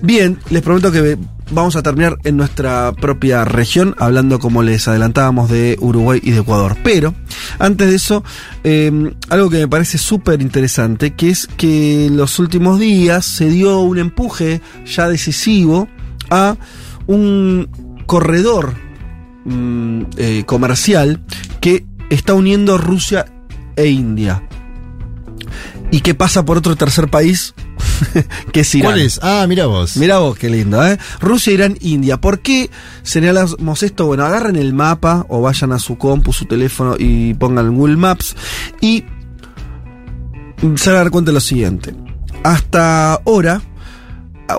Bien, 0.00 0.38
les 0.50 0.62
prometo 0.62 0.92
que 0.92 1.18
vamos 1.50 1.74
a 1.74 1.82
terminar 1.82 2.18
en 2.22 2.36
nuestra 2.36 2.92
propia 2.92 3.44
región, 3.44 3.96
hablando 3.98 4.38
como 4.38 4.62
les 4.62 4.86
adelantábamos 4.86 5.50
de 5.50 5.76
Uruguay 5.80 6.20
y 6.22 6.30
de 6.30 6.40
Ecuador. 6.40 6.76
Pero, 6.84 7.14
antes 7.58 7.88
de 7.88 7.96
eso, 7.96 8.22
eh, 8.62 9.12
algo 9.28 9.50
que 9.50 9.58
me 9.58 9.68
parece 9.68 9.98
súper 9.98 10.40
interesante, 10.40 11.14
que 11.14 11.30
es 11.30 11.46
que 11.46 12.06
en 12.06 12.16
los 12.16 12.38
últimos 12.38 12.78
días 12.78 13.24
se 13.24 13.48
dio 13.48 13.80
un 13.80 13.98
empuje 13.98 14.60
ya 14.86 15.08
decisivo 15.08 15.88
a 16.30 16.56
un 17.06 17.68
corredor 18.06 18.74
mm, 19.44 20.02
eh, 20.16 20.44
comercial 20.46 21.22
que 21.60 21.86
está 22.10 22.34
uniendo 22.34 22.78
Rusia 22.78 23.26
e 23.74 23.88
India. 23.88 24.47
Y 25.90 26.00
que 26.00 26.14
pasa 26.14 26.44
por 26.44 26.58
otro 26.58 26.76
tercer 26.76 27.08
país, 27.08 27.54
que 28.52 28.60
es 28.60 28.74
Irán. 28.74 28.92
¿Cuál 28.92 29.00
es? 29.00 29.18
Ah, 29.22 29.46
mira 29.48 29.66
vos. 29.66 29.96
Mira 29.96 30.18
vos, 30.18 30.36
qué 30.38 30.50
lindo, 30.50 30.86
¿eh? 30.86 30.98
Rusia, 31.20 31.52
Irán, 31.54 31.78
India. 31.80 32.20
¿Por 32.20 32.40
qué 32.40 32.70
señalamos 33.02 33.82
esto? 33.82 34.06
Bueno, 34.06 34.24
agarren 34.24 34.56
el 34.56 34.74
mapa 34.74 35.24
o 35.30 35.40
vayan 35.40 35.72
a 35.72 35.78
su 35.78 35.96
compu, 35.96 36.32
su 36.34 36.44
teléfono 36.44 36.94
y 36.98 37.32
pongan 37.34 37.74
Google 37.74 37.96
Maps 37.96 38.36
y 38.82 39.04
se 40.76 40.90
van 40.90 40.96
a 40.98 41.02
dar 41.04 41.10
cuenta 41.10 41.30
de 41.30 41.34
lo 41.34 41.40
siguiente. 41.40 41.94
Hasta 42.44 43.14
ahora, 43.14 43.62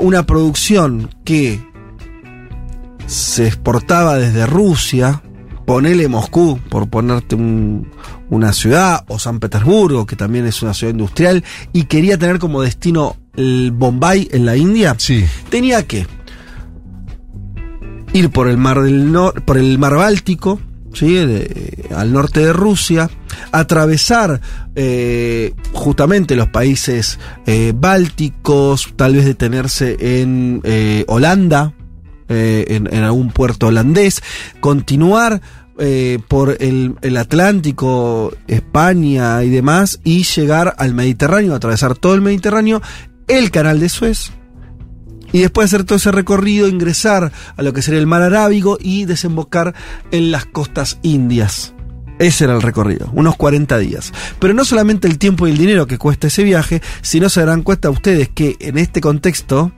una 0.02 0.26
producción 0.26 1.10
que 1.24 1.64
se 3.06 3.48
exportaba 3.48 4.16
desde 4.18 4.46
Rusia, 4.46 5.22
ponele 5.66 6.08
Moscú, 6.08 6.60
por 6.70 6.90
ponerte 6.90 7.36
un- 7.36 7.88
una 8.30 8.54
ciudad, 8.54 9.04
o 9.08 9.18
San 9.20 9.40
Petersburgo, 9.40 10.06
que 10.06 10.16
también 10.16 10.46
es 10.46 10.62
una 10.62 10.74
ciudad 10.74 10.94
industrial, 10.94 11.44
y 11.74 11.84
quería 11.86 12.18
tener 12.18 12.40
como 12.40 12.62
destino 12.62 13.16
el 13.36 13.72
Bombay 13.74 14.28
en 14.32 14.46
la 14.46 14.56
India, 14.58 14.96
Sí. 14.98 15.26
tenía 15.50 15.86
que 15.88 16.06
ir 18.14 18.30
por 18.30 18.48
el 18.48 18.58
mar 18.58 18.82
del 18.82 19.12
Nor- 19.12 19.44
por 19.46 19.58
el 19.58 19.78
mar 19.78 19.96
Báltico, 19.96 20.60
¿sí? 20.94 21.14
De- 21.14 21.88
al 21.96 22.12
norte 22.12 22.40
de 22.40 22.54
Rusia, 22.54 23.10
atravesar 23.52 24.42
eh, 24.76 25.54
justamente 25.74 26.36
los 26.36 26.48
países 26.48 27.20
eh, 27.46 27.74
bálticos, 27.76 28.94
tal 28.96 29.16
vez 29.16 29.26
detenerse 29.26 30.22
en 30.22 30.62
eh, 30.64 31.04
Holanda, 31.08 31.74
eh, 32.30 32.66
en, 32.70 32.88
en 32.94 33.04
algún 33.04 33.30
puerto 33.32 33.68
holandés, 33.68 34.22
continuar 34.60 35.42
eh, 35.80 36.20
por 36.28 36.58
el, 36.60 36.96
el 37.02 37.18
Atlántico, 37.18 38.34
España 38.48 39.44
y 39.44 39.50
demás, 39.50 40.00
y 40.04 40.24
llegar 40.24 40.76
al 40.78 40.94
Mediterráneo, 40.94 41.56
atravesar 41.56 41.96
todo 41.98 42.14
el 42.14 42.22
Mediterráneo, 42.22 42.82
el 43.28 43.52
canal 43.52 43.80
de 43.80 43.90
Suez, 43.90 44.32
y 45.32 45.40
después 45.40 45.70
de 45.70 45.76
hacer 45.76 45.86
todo 45.86 45.98
ese 45.98 46.12
recorrido, 46.12 46.68
ingresar 46.68 47.32
a 47.56 47.62
lo 47.62 47.74
que 47.74 47.82
sería 47.82 48.00
el 48.00 48.08
mar 48.08 48.22
Arábigo 48.22 48.78
y 48.80 49.06
desembocar 49.06 49.76
en 50.12 50.32
las 50.32 50.46
costas 50.46 51.00
indias. 51.02 51.74
Ese 52.20 52.44
era 52.44 52.56
el 52.56 52.62
recorrido, 52.62 53.10
unos 53.14 53.38
40 53.38 53.78
días. 53.78 54.12
Pero 54.40 54.54
no 54.54 54.66
solamente 54.66 55.08
el 55.08 55.18
tiempo 55.18 55.48
y 55.48 55.52
el 55.52 55.58
dinero 55.58 55.88
que 55.88 55.98
cuesta 55.98 56.28
ese 56.28 56.44
viaje, 56.44 56.82
sino 57.02 57.30
se 57.30 57.40
darán 57.40 57.64
cuenta 57.64 57.90
ustedes 57.90 58.28
que 58.28 58.58
en 58.60 58.78
este 58.78 59.00
contexto, 59.00 59.72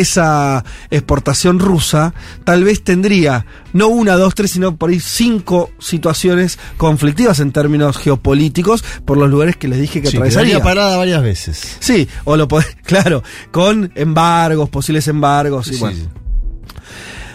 esa 0.00 0.64
exportación 0.90 1.58
rusa 1.58 2.14
tal 2.44 2.64
vez 2.64 2.82
tendría 2.84 3.46
no 3.72 3.88
una, 3.88 4.14
dos, 4.16 4.34
tres, 4.34 4.50
sino 4.52 4.76
por 4.76 4.90
ahí 4.90 5.00
cinco 5.00 5.70
situaciones 5.78 6.58
conflictivas 6.76 7.40
en 7.40 7.52
términos 7.52 7.96
geopolíticos 7.98 8.82
por 9.04 9.18
los 9.18 9.28
lugares 9.30 9.56
que 9.56 9.68
les 9.68 9.80
dije 9.80 10.00
que 10.00 10.08
Sí, 10.08 10.16
atravesaría. 10.16 10.62
parada 10.62 10.96
varias 10.96 11.22
veces. 11.22 11.76
Sí, 11.80 12.08
o 12.24 12.36
lo 12.36 12.48
podés, 12.48 12.76
claro, 12.84 13.22
con 13.50 13.92
embargos, 13.94 14.68
posibles 14.70 15.06
embargos 15.08 15.68
y 15.68 15.74
Sí, 15.74 15.80
bueno. 15.80 15.96
sí. 15.98 16.08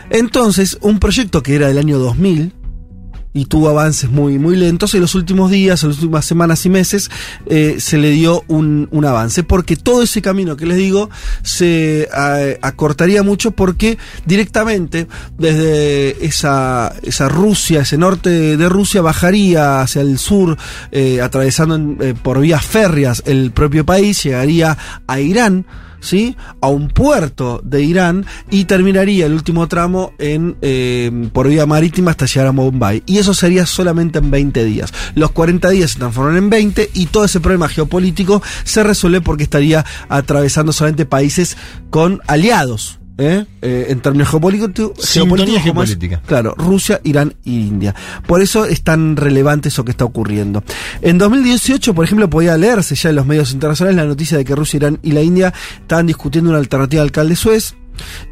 Entonces, 0.09 0.77
un 0.81 0.99
proyecto 0.99 1.41
que 1.41 1.55
era 1.55 1.67
del 1.67 1.77
año 1.77 1.97
2000 1.97 2.53
y 3.33 3.45
tuvo 3.45 3.69
avances 3.69 4.09
muy, 4.09 4.39
muy 4.39 4.55
lentos, 4.55 4.93
en 4.93 5.01
los 5.01 5.15
últimos 5.15 5.49
días, 5.51 5.83
en 5.83 5.89
las 5.89 5.99
últimas 5.99 6.25
semanas 6.25 6.65
y 6.65 6.69
meses, 6.69 7.09
eh, 7.45 7.77
se 7.79 7.97
le 7.97 8.09
dio 8.11 8.43
un, 8.47 8.87
un 8.91 9.05
avance, 9.05 9.43
porque 9.43 9.75
todo 9.75 10.03
ese 10.03 10.21
camino 10.21 10.57
que 10.57 10.65
les 10.65 10.77
digo 10.77 11.09
se 11.43 12.09
eh, 12.13 12.59
acortaría 12.61 13.23
mucho 13.23 13.51
porque 13.51 13.97
directamente 14.25 15.07
desde 15.37 16.25
esa, 16.25 16.93
esa 17.03 17.29
Rusia, 17.29 17.81
ese 17.81 17.97
norte 17.97 18.57
de, 18.57 18.69
Rusia, 18.69 19.01
bajaría 19.01 19.81
hacia 19.81 20.01
el 20.01 20.17
sur, 20.17 20.57
eh, 20.91 21.21
atravesando 21.21 22.03
eh, 22.03 22.13
por 22.21 22.39
vías 22.39 22.65
férreas 22.65 23.23
el 23.25 23.51
propio 23.51 23.85
país, 23.85 24.23
llegaría 24.23 24.77
a 25.07 25.19
Irán, 25.19 25.65
¿sí? 26.01 26.35
a 26.59 26.67
un 26.67 26.89
puerto 26.89 27.61
de 27.63 27.83
Irán 27.83 28.25
y 28.49 28.65
terminaría 28.65 29.25
el 29.25 29.33
último 29.33 29.67
tramo 29.67 30.13
en 30.17 30.57
eh, 30.61 31.29
por 31.31 31.47
vía 31.47 31.65
marítima 31.65 32.11
hasta 32.11 32.25
llegar 32.25 32.47
a 32.47 32.51
Bombay. 32.51 33.03
Y 33.05 33.19
eso 33.19 33.33
sería 33.33 33.65
solamente 33.65 34.19
en 34.19 34.31
20 34.31 34.65
días. 34.65 34.93
Los 35.15 35.31
40 35.31 35.69
días 35.69 35.91
se 35.91 35.99
transforman 35.99 36.37
en 36.37 36.49
20 36.49 36.89
y 36.93 37.05
todo 37.05 37.25
ese 37.25 37.39
problema 37.39 37.69
geopolítico 37.69 38.41
se 38.63 38.83
resuelve 38.83 39.21
porque 39.21 39.43
estaría 39.43 39.85
atravesando 40.09 40.73
solamente 40.73 41.05
países 41.05 41.57
con 41.89 42.21
aliados. 42.27 43.00
¿Eh? 43.21 43.45
Eh, 43.61 43.87
en 43.89 44.01
términos 44.01 44.29
geopolíticos, 44.29 44.93
geopolíticos. 45.63 46.19
Claro, 46.25 46.55
Rusia, 46.57 46.99
Irán 47.03 47.35
y 47.45 47.67
India. 47.67 47.95
Por 48.27 48.41
eso 48.41 48.65
es 48.65 48.81
tan 48.81 49.15
relevante 49.15 49.69
eso 49.69 49.85
que 49.85 49.91
está 49.91 50.05
ocurriendo. 50.05 50.63
En 51.01 51.17
2018, 51.17 51.93
por 51.93 52.05
ejemplo, 52.05 52.29
podía 52.29 52.57
leerse 52.57 52.95
ya 52.95 53.09
en 53.09 53.15
los 53.15 53.25
medios 53.25 53.51
internacionales 53.51 53.97
la 53.97 54.05
noticia 54.05 54.37
de 54.37 54.45
que 54.45 54.55
Rusia, 54.55 54.77
Irán 54.77 54.99
y 55.03 55.11
la 55.11 55.21
India 55.21 55.53
estaban 55.79 56.07
discutiendo 56.07 56.49
una 56.49 56.59
alternativa 56.59 57.03
al 57.03 57.11
Cal 57.11 57.29
de 57.29 57.35
Suez. 57.35 57.75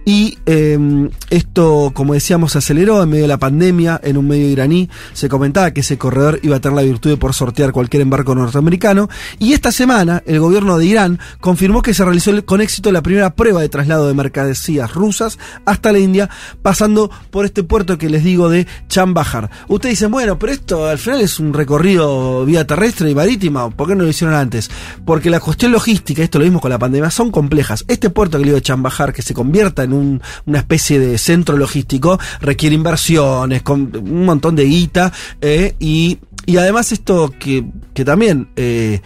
Y 0.05 0.37
eh, 0.45 1.09
esto, 1.29 1.91
como 1.93 2.13
decíamos, 2.13 2.53
se 2.53 2.57
aceleró 2.57 3.03
en 3.03 3.09
medio 3.09 3.23
de 3.23 3.27
la 3.27 3.37
pandemia, 3.37 3.99
en 4.03 4.17
un 4.17 4.27
medio 4.27 4.47
iraní. 4.47 4.89
Se 5.13 5.29
comentaba 5.29 5.71
que 5.71 5.81
ese 5.81 5.97
corredor 5.97 6.39
iba 6.43 6.57
a 6.57 6.59
tener 6.59 6.75
la 6.75 6.81
virtud 6.83 7.11
de 7.11 7.17
por 7.17 7.33
sortear 7.33 7.71
cualquier 7.71 8.01
embarco 8.01 8.35
norteamericano. 8.35 9.09
Y 9.37 9.53
esta 9.53 9.71
semana, 9.71 10.23
el 10.25 10.39
gobierno 10.39 10.77
de 10.77 10.85
Irán 10.85 11.19
confirmó 11.39 11.81
que 11.81 11.93
se 11.93 12.03
realizó 12.03 12.29
con 12.45 12.61
éxito 12.61 12.91
la 12.91 13.01
primera 13.01 13.35
prueba 13.35 13.61
de 13.61 13.69
traslado 13.69 14.07
de 14.07 14.13
mercancías 14.13 14.93
rusas 14.93 15.37
hasta 15.65 15.91
la 15.91 15.99
India, 15.99 16.29
pasando 16.61 17.09
por 17.31 17.45
este 17.45 17.63
puerto 17.63 17.97
que 17.97 18.09
les 18.09 18.23
digo 18.23 18.49
de 18.49 18.67
Chambahar. 18.87 19.49
Ustedes 19.67 19.93
dicen, 19.93 20.11
bueno, 20.11 20.37
pero 20.37 20.53
esto 20.53 20.87
al 20.87 20.97
final 20.97 21.21
es 21.21 21.39
un 21.39 21.53
recorrido 21.53 22.45
vía 22.45 22.65
terrestre 22.65 23.09
y 23.09 23.15
marítima. 23.15 23.69
¿Por 23.69 23.87
qué 23.87 23.95
no 23.95 24.03
lo 24.03 24.09
hicieron 24.09 24.35
antes? 24.35 24.69
Porque 25.05 25.29
la 25.29 25.39
cuestión 25.39 25.71
logística, 25.71 26.23
esto 26.23 26.39
lo 26.39 26.45
mismo 26.45 26.59
con 26.59 26.71
la 26.71 26.79
pandemia, 26.79 27.11
son 27.11 27.31
complejas. 27.31 27.85
Este 27.87 28.09
puerto 28.09 28.37
que 28.37 28.43
le 28.43 28.49
digo 28.49 28.55
de 28.55 28.61
Chambahar, 28.61 29.13
que 29.13 29.21
se 29.21 29.33
en 29.61 29.93
un- 29.93 30.21
una 30.45 30.59
especie 30.59 30.99
de 30.99 31.17
centro 31.17 31.57
logístico, 31.57 32.19
requiere 32.41 32.75
inversiones, 32.75 33.61
con 33.61 33.91
un 33.95 34.25
montón 34.25 34.55
de 34.55 34.65
guita, 34.65 35.11
eh, 35.41 35.75
y, 35.79 36.19
y 36.45 36.57
además 36.57 36.91
esto 36.91 37.33
que, 37.39 37.65
que 37.93 38.05
también... 38.05 38.49
eh, 38.55 39.01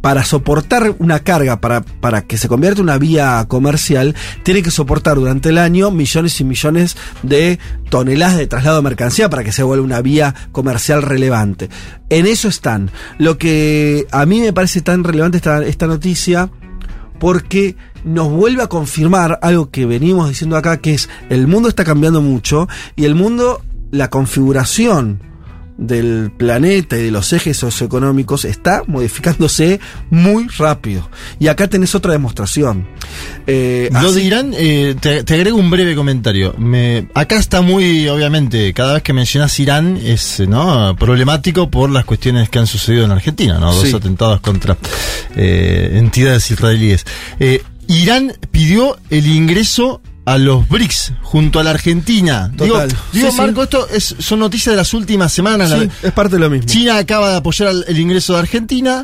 para 0.00 0.24
soportar 0.24 0.94
una 0.98 1.18
carga, 1.18 1.60
para, 1.60 1.82
para 1.82 2.22
que 2.22 2.38
se 2.38 2.48
convierta 2.48 2.78
en 2.80 2.84
una 2.84 2.96
vía 2.96 3.44
comercial, 3.48 4.14
tiene 4.42 4.62
que 4.62 4.70
soportar 4.70 5.16
durante 5.16 5.50
el 5.50 5.58
año 5.58 5.90
millones 5.90 6.40
y 6.40 6.44
millones 6.44 6.96
de 7.22 7.58
toneladas 7.90 8.38
de 8.38 8.46
traslado 8.46 8.76
de 8.78 8.82
mercancía 8.82 9.28
para 9.28 9.44
que 9.44 9.52
se 9.52 9.62
vuelva 9.62 9.84
una 9.84 10.00
vía 10.00 10.34
comercial 10.52 11.02
relevante. 11.02 11.68
En 12.08 12.26
eso 12.26 12.48
están. 12.48 12.90
Lo 13.18 13.36
que 13.36 14.06
a 14.10 14.24
mí 14.24 14.40
me 14.40 14.54
parece 14.54 14.80
tan 14.80 15.04
relevante 15.04 15.36
esta, 15.36 15.62
esta 15.66 15.86
noticia, 15.86 16.48
porque 17.20 17.76
nos 18.02 18.30
vuelve 18.30 18.62
a 18.62 18.66
confirmar 18.66 19.38
algo 19.42 19.70
que 19.70 19.86
venimos 19.86 20.28
diciendo 20.28 20.56
acá, 20.56 20.78
que 20.78 20.94
es 20.94 21.08
el 21.28 21.46
mundo 21.46 21.68
está 21.68 21.84
cambiando 21.84 22.20
mucho 22.20 22.66
y 22.96 23.04
el 23.04 23.14
mundo, 23.14 23.62
la 23.92 24.10
configuración 24.10 25.29
del 25.80 26.30
planeta 26.36 26.96
y 26.98 27.02
de 27.02 27.10
los 27.10 27.32
ejes 27.32 27.56
socioeconómicos 27.56 28.44
está 28.44 28.82
modificándose 28.86 29.80
muy 30.10 30.46
rápido. 30.58 31.08
Y 31.38 31.48
acá 31.48 31.66
tenés 31.68 31.94
otra 31.94 32.12
demostración. 32.12 32.86
Eh, 33.46 33.88
Lo 33.90 33.98
así- 33.98 34.14
de 34.16 34.22
Irán, 34.22 34.52
eh, 34.56 34.94
te, 35.00 35.24
te 35.24 35.34
agrego 35.34 35.56
un 35.58 35.70
breve 35.70 35.94
comentario. 35.96 36.54
Me, 36.58 37.08
acá 37.14 37.36
está 37.38 37.62
muy, 37.62 38.08
obviamente, 38.08 38.72
cada 38.74 38.94
vez 38.94 39.02
que 39.02 39.12
mencionas 39.12 39.58
Irán 39.58 39.96
es 39.96 40.40
eh, 40.40 40.46
¿no? 40.46 40.94
problemático 40.96 41.70
por 41.70 41.90
las 41.90 42.04
cuestiones 42.04 42.48
que 42.50 42.58
han 42.58 42.66
sucedido 42.66 43.06
en 43.06 43.10
Argentina, 43.12 43.58
¿no? 43.58 43.74
Dos 43.74 43.88
Sí. 43.88 43.96
atentados 43.96 44.40
contra 44.40 44.76
eh, 45.34 45.92
entidades 45.94 46.50
israelíes. 46.50 47.06
Eh, 47.38 47.62
Irán 47.88 48.32
pidió 48.50 48.98
el 49.08 49.26
ingreso 49.26 50.00
a 50.32 50.38
los 50.38 50.68
BRICS 50.68 51.12
junto 51.22 51.58
a 51.60 51.64
la 51.64 51.70
Argentina. 51.70 52.50
Total. 52.56 52.88
Digo, 52.88 53.00
digo, 53.12 53.26
Sí, 53.30 53.32
sí. 53.32 53.36
Marco, 53.40 53.62
esto 53.62 53.88
es, 53.88 54.14
son 54.18 54.40
noticias 54.40 54.72
de 54.72 54.76
las 54.76 54.92
últimas 54.94 55.32
semanas. 55.32 55.70
Sí, 55.70 55.76
La- 56.02 56.08
es 56.08 56.12
parte 56.12 56.36
de 56.36 56.40
lo 56.40 56.50
mismo. 56.50 56.66
China 56.66 56.98
acaba 56.98 57.30
de 57.30 57.36
apoyar 57.36 57.72
el 57.86 57.98
ingreso 57.98 58.34
de 58.34 58.38
Argentina. 58.40 59.02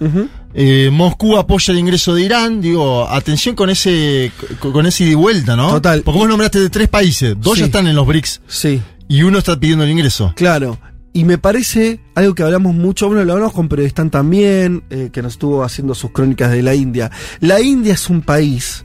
Eh, 0.58 0.88
Moscú 0.90 1.36
apoya 1.36 1.72
el 1.72 1.78
ingreso 1.78 2.14
de 2.14 2.22
Irán. 2.22 2.60
Digo, 2.62 3.06
atención 3.10 3.54
con 3.54 3.68
ese 3.68 4.32
con 4.60 4.86
ese 4.86 5.04
ida 5.04 5.12
y 5.12 5.14
vuelta, 5.14 5.54
¿no? 5.56 5.70
Total. 5.70 6.00
Porque 6.02 6.18
vos 6.18 6.28
nombraste 6.28 6.60
de 6.60 6.70
tres 6.70 6.88
países. 6.88 7.34
Dos 7.38 7.54
Sí. 7.54 7.60
ya 7.60 7.66
están 7.66 7.86
en 7.86 7.94
los 7.94 8.06
BRICS 8.06 8.40
Sí. 8.46 8.80
y 9.08 9.22
uno 9.22 9.38
está 9.38 9.58
pidiendo 9.60 9.84
el 9.84 9.90
ingreso. 9.90 10.32
Claro. 10.34 10.78
Y 11.12 11.24
me 11.24 11.36
parece 11.38 12.00
algo 12.14 12.34
que 12.34 12.42
hablamos 12.42 12.74
mucho, 12.74 13.08
bueno, 13.08 13.24
lo 13.24 13.32
hablamos 13.34 13.52
con 13.54 13.68
periodistas 13.68 14.10
también, 14.10 14.84
eh, 14.90 15.08
que 15.12 15.22
nos 15.22 15.32
estuvo 15.34 15.62
haciendo 15.64 15.94
sus 15.94 16.10
crónicas 16.10 16.50
de 16.50 16.62
la 16.62 16.74
India. 16.74 17.10
La 17.40 17.60
India 17.60 17.92
es 17.94 18.08
un 18.10 18.20
país 18.22 18.84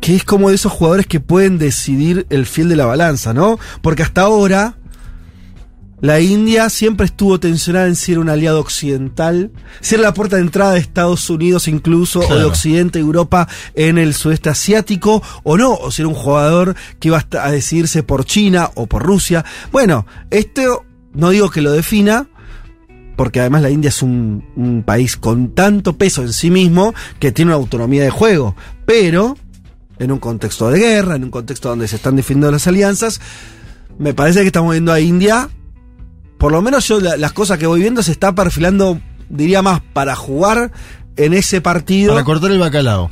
que 0.00 0.16
es 0.16 0.24
como 0.24 0.48
de 0.48 0.54
esos 0.54 0.72
jugadores 0.72 1.06
que 1.06 1.20
pueden 1.20 1.58
decidir 1.58 2.26
el 2.30 2.46
fiel 2.46 2.68
de 2.68 2.76
la 2.76 2.86
balanza, 2.86 3.34
¿no? 3.34 3.58
Porque 3.82 4.02
hasta 4.02 4.22
ahora 4.22 4.76
la 6.00 6.18
India 6.20 6.70
siempre 6.70 7.04
estuvo 7.04 7.38
tensionada 7.38 7.86
en 7.86 7.94
si 7.94 8.12
era 8.12 8.22
un 8.22 8.30
aliado 8.30 8.58
occidental, 8.58 9.50
si 9.82 9.96
era 9.96 10.04
la 10.04 10.14
puerta 10.14 10.36
de 10.36 10.42
entrada 10.42 10.72
de 10.72 10.78
Estados 10.78 11.28
Unidos 11.28 11.68
incluso, 11.68 12.20
o 12.20 12.34
de. 12.34 12.44
Occidente, 12.44 12.98
Europa 12.98 13.46
en 13.74 13.98
el 13.98 14.14
sudeste 14.14 14.48
asiático, 14.48 15.22
o 15.42 15.58
no, 15.58 15.74
o 15.74 15.90
si 15.90 16.00
era 16.00 16.08
un 16.08 16.14
jugador 16.14 16.74
que 16.98 17.08
iba 17.08 17.22
a 17.38 17.50
decidirse 17.50 18.02
por 18.02 18.24
China 18.24 18.70
o 18.74 18.86
por 18.86 19.02
Rusia. 19.02 19.44
Bueno, 19.72 20.06
esto 20.30 20.86
no 21.12 21.30
digo 21.30 21.50
que 21.50 21.60
lo 21.60 21.70
defina, 21.72 22.28
porque 23.16 23.40
además 23.40 23.60
la 23.60 23.70
India 23.70 23.88
es 23.88 24.02
un, 24.02 24.42
un 24.56 24.82
país 24.82 25.18
con 25.18 25.50
tanto 25.54 25.98
peso 25.98 26.22
en 26.22 26.32
sí 26.32 26.50
mismo 26.50 26.94
que 27.18 27.30
tiene 27.30 27.50
una 27.50 27.56
autonomía 27.56 28.02
de 28.02 28.10
juego, 28.10 28.56
pero 28.86 29.36
en 30.00 30.10
un 30.10 30.18
contexto 30.18 30.68
de 30.70 30.80
guerra, 30.80 31.14
en 31.14 31.22
un 31.24 31.30
contexto 31.30 31.68
donde 31.68 31.86
se 31.86 31.94
están 31.96 32.16
definiendo 32.16 32.50
las 32.50 32.66
alianzas, 32.66 33.20
me 33.98 34.12
parece 34.14 34.40
que 34.40 34.46
estamos 34.46 34.72
viendo 34.72 34.92
a 34.92 34.98
India, 35.00 35.48
por 36.38 36.50
lo 36.52 36.62
menos 36.62 36.88
yo 36.88 37.00
la- 37.00 37.16
las 37.16 37.32
cosas 37.32 37.58
que 37.58 37.66
voy 37.66 37.80
viendo 37.80 38.02
se 38.02 38.10
está 38.12 38.34
perfilando, 38.34 38.98
diría 39.28 39.62
más, 39.62 39.80
para 39.92 40.16
jugar 40.16 40.72
en 41.16 41.34
ese 41.34 41.60
partido 41.60 42.14
Para 42.14 42.24
cortar 42.24 42.50
el 42.50 42.58
bacalao. 42.58 43.10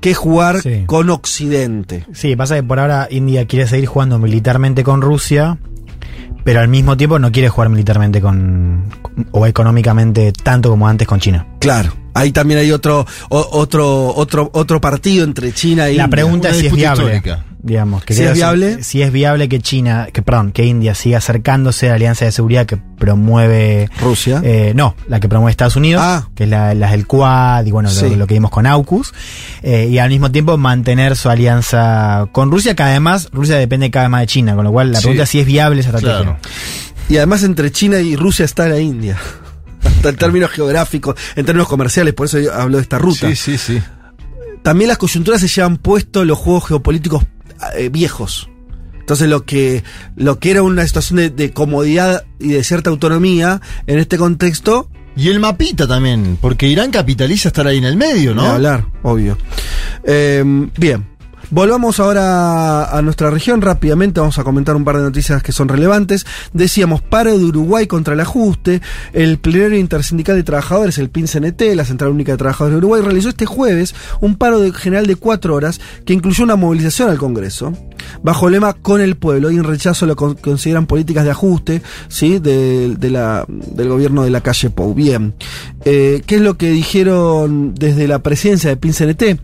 que 0.00 0.14
jugar 0.14 0.62
Sí. 0.62 0.84
con 0.86 1.10
Occidente. 1.10 2.06
Sí, 2.14 2.34
pasa 2.36 2.56
que 2.56 2.62
por 2.62 2.80
ahora 2.80 3.06
India 3.10 3.46
quiere 3.46 3.68
seguir 3.68 3.86
jugando 3.86 4.18
militarmente 4.18 4.82
con 4.82 5.02
Rusia, 5.02 5.58
pero 6.44 6.60
al 6.60 6.68
mismo 6.68 6.96
tiempo 6.96 7.18
no 7.18 7.30
quiere 7.32 7.48
jugar 7.48 7.68
militarmente 7.68 8.20
con, 8.20 8.84
o 9.32 9.46
económicamente 9.46 10.32
tanto 10.32 10.70
como 10.70 10.88
antes 10.88 11.06
con 11.06 11.20
China. 11.20 11.46
Claro. 11.58 11.92
Ahí 12.14 12.32
también 12.32 12.58
hay 12.60 12.72
otro, 12.72 13.06
o- 13.28 13.48
otro, 13.52 14.08
otro, 14.14 14.50
otro 14.52 14.80
partido 14.80 15.24
entre 15.24 15.52
China 15.52 15.88
y 15.90 15.96
La 15.96 16.04
India. 16.04 16.08
pregunta 16.08 16.48
Una 16.48 16.54
es 16.56 16.60
si 16.60 16.66
es 16.66 16.72
viable. 16.72 17.04
histórica. 17.16 17.44
Digamos, 17.62 18.04
que 18.04 18.14
Si 18.14 18.22
es 18.22 18.32
viable. 18.32 18.82
Si 18.82 19.02
es 19.02 19.12
viable 19.12 19.48
que 19.50 19.60
China, 19.60 20.08
que 20.12 20.22
perdón, 20.22 20.50
que 20.52 20.64
India 20.64 20.94
siga 20.94 21.18
acercándose 21.18 21.86
a 21.86 21.90
la 21.90 21.94
alianza 21.96 22.24
de 22.24 22.32
seguridad 22.32 22.64
que 22.64 22.78
promueve 22.78 23.88
Rusia. 24.00 24.40
Eh, 24.42 24.72
no, 24.74 24.94
la 25.08 25.20
que 25.20 25.28
promueve 25.28 25.50
Estados 25.50 25.76
Unidos, 25.76 26.02
Ah. 26.04 26.28
que 26.34 26.44
es 26.44 26.48
la, 26.50 26.74
las 26.74 26.92
del 26.92 27.06
Quad 27.06 27.66
y 27.66 27.70
bueno, 27.70 27.90
lo, 28.16 28.26
que 28.26 28.34
vimos 28.34 28.50
con 28.50 28.66
AUKUS, 28.66 29.12
eh, 29.62 29.88
y 29.90 29.98
al 29.98 30.08
mismo 30.08 30.30
tiempo 30.30 30.56
mantener 30.56 31.16
su 31.16 31.28
alianza 31.28 32.28
con 32.32 32.50
Rusia, 32.50 32.74
que 32.74 32.82
además 32.82 33.28
Rusia 33.32 33.56
depende 33.56 33.90
cada 33.90 34.06
vez 34.06 34.10
más 34.10 34.20
de 34.22 34.26
China, 34.28 34.54
con 34.54 34.64
lo 34.64 34.72
cual 34.72 34.92
la 34.92 34.98
Sí. 35.00 35.02
pregunta 35.04 35.24
es 35.24 35.28
si 35.28 35.40
es 35.40 35.46
viable 35.46 35.80
esa 35.80 35.90
estrategia. 35.90 36.22
Claro. 36.22 36.38
Y 37.10 37.16
además 37.18 37.42
entre 37.42 37.70
China 37.70 37.98
y 38.00 38.16
Rusia 38.16 38.44
está 38.46 38.68
la 38.68 38.78
India. 38.80 39.18
Hasta 39.84 40.08
en 40.10 40.16
términos 40.16 40.50
geográficos, 40.50 41.14
en 41.36 41.44
términos 41.44 41.68
comerciales, 41.68 42.14
por 42.14 42.26
eso 42.26 42.38
yo 42.38 42.54
hablo 42.54 42.76
de 42.78 42.82
esta 42.84 42.98
ruta. 42.98 43.28
Sí, 43.28 43.36
sí, 43.36 43.58
sí. 43.58 43.82
También 44.62 44.88
las 44.88 44.98
coyunturas 44.98 45.40
se 45.40 45.48
llevan 45.48 45.76
puesto 45.78 46.24
los 46.24 46.38
juegos 46.38 46.66
geopolíticos 46.68 47.24
eh, 47.76 47.88
viejos. 47.88 48.48
Entonces 48.98 49.28
lo 49.28 49.44
que, 49.44 49.82
lo 50.16 50.38
que 50.38 50.52
era 50.52 50.62
una 50.62 50.86
situación 50.86 51.16
de, 51.18 51.30
de 51.30 51.52
comodidad 51.52 52.24
y 52.38 52.48
de 52.48 52.62
cierta 52.62 52.90
autonomía 52.90 53.60
en 53.86 53.98
este 53.98 54.18
contexto, 54.18 54.88
Y 55.16 55.28
el 55.28 55.40
mapita 55.40 55.86
también, 55.88 56.38
porque 56.40 56.68
Irán 56.68 56.90
capitaliza 56.92 57.48
estar 57.48 57.66
ahí 57.66 57.78
en 57.78 57.84
el 57.84 57.96
medio, 57.96 58.34
¿no? 58.34 58.42
¿no? 58.42 58.50
hablar, 58.50 58.86
obvio. 59.02 59.36
Eh, 60.04 60.44
bien. 60.76 61.09
Volvamos 61.52 61.98
ahora 61.98 62.96
a 62.96 63.02
nuestra 63.02 63.28
región 63.28 63.60
rápidamente, 63.60 64.20
vamos 64.20 64.38
a 64.38 64.44
comentar 64.44 64.76
un 64.76 64.84
par 64.84 64.96
de 64.98 65.02
noticias 65.02 65.42
que 65.42 65.50
son 65.50 65.66
relevantes. 65.68 66.24
Decíamos, 66.52 67.02
paro 67.02 67.36
de 67.36 67.44
Uruguay 67.44 67.88
contra 67.88 68.14
el 68.14 68.20
ajuste. 68.20 68.80
El 69.12 69.38
plenario 69.38 69.76
intersindical 69.76 70.36
de 70.36 70.44
trabajadores, 70.44 70.98
el 70.98 71.10
PIN-CNT, 71.10 71.74
la 71.74 71.84
Central 71.84 72.10
Única 72.10 72.30
de 72.32 72.38
Trabajadores 72.38 72.74
de 72.74 72.78
Uruguay, 72.78 73.02
realizó 73.02 73.30
este 73.30 73.46
jueves 73.46 73.96
un 74.20 74.36
paro 74.36 74.60
general 74.72 75.08
de 75.08 75.16
cuatro 75.16 75.56
horas 75.56 75.80
que 76.04 76.12
incluyó 76.12 76.44
una 76.44 76.54
movilización 76.54 77.10
al 77.10 77.18
Congreso, 77.18 77.72
bajo 78.22 78.46
el 78.46 78.52
lema 78.52 78.72
Con 78.74 79.00
el 79.00 79.16
pueblo, 79.16 79.50
y 79.50 79.56
en 79.56 79.64
rechazo 79.64 80.06
lo 80.06 80.14
con- 80.14 80.36
consideran 80.36 80.86
políticas 80.86 81.24
de 81.24 81.30
ajuste 81.32 81.82
¿sí? 82.06 82.38
de 82.38 82.96
la, 83.10 83.44
del 83.48 83.88
gobierno 83.88 84.22
de 84.22 84.30
la 84.30 84.40
calle 84.40 84.70
Pou. 84.70 84.94
Bien, 84.94 85.34
eh, 85.84 86.22
¿qué 86.26 86.36
es 86.36 86.42
lo 86.42 86.56
que 86.56 86.70
dijeron 86.70 87.74
desde 87.74 88.06
la 88.06 88.20
presidencia 88.20 88.70
de 88.70 88.76
PIN-CNT? 88.76 89.40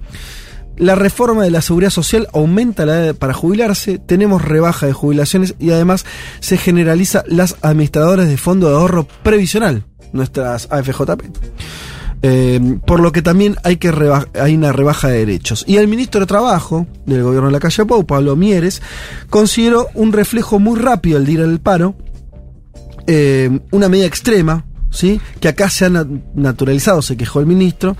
La 0.77 0.95
reforma 0.95 1.43
de 1.43 1.51
la 1.51 1.62
seguridad 1.62 1.91
social 1.91 2.29
aumenta 2.35 2.85
la 2.85 3.05
edad 3.05 3.15
para 3.15 3.33
jubilarse, 3.33 3.99
tenemos 3.99 4.43
rebaja 4.43 4.87
de 4.87 4.93
jubilaciones 4.93 5.55
y 5.59 5.71
además 5.71 6.05
se 6.41 6.59
generaliza 6.59 7.25
las 7.27 7.57
administradoras 7.62 8.29
de 8.29 8.37
fondo 8.37 8.69
de 8.69 8.77
ahorro 8.77 9.09
previsional, 9.23 9.85
nuestras 10.12 10.69
AFJP. 10.71 11.23
Eh, 12.23 12.79
por 12.87 13.01
lo 13.01 13.12
que 13.12 13.23
también 13.23 13.57
hay, 13.62 13.77
que 13.77 13.93
hay 14.39 14.55
una 14.55 14.73
rebaja 14.73 15.09
de 15.09 15.19
derechos. 15.19 15.65
Y 15.67 15.77
el 15.77 15.89
ministro 15.89 16.21
de 16.21 16.27
Trabajo 16.27 16.87
del 17.07 17.23
gobierno 17.23 17.49
de 17.49 17.53
la 17.53 17.61
calle 17.61 17.85
Pau, 17.87 18.05
Pablo 18.05 18.37
Mieres, 18.37 18.83
consideró 19.31 19.89
un 19.95 20.12
reflejo 20.12 20.59
muy 20.59 20.79
rápido 20.79 21.19
del 21.19 21.27
día 21.27 21.41
del 21.43 21.61
paro, 21.61 21.95
eh, 23.07 23.61
una 23.71 23.89
medida 23.89 24.07
extrema, 24.07 24.65
¿sí? 24.97 25.21
que 25.41 25.49
acá 25.49 25.69
se 25.71 25.85
ha 25.85 25.89
na- 25.91 26.07
naturalizado, 26.35 27.03
se 27.03 27.17
quejó 27.17 27.41
el 27.41 27.47
ministro. 27.47 27.97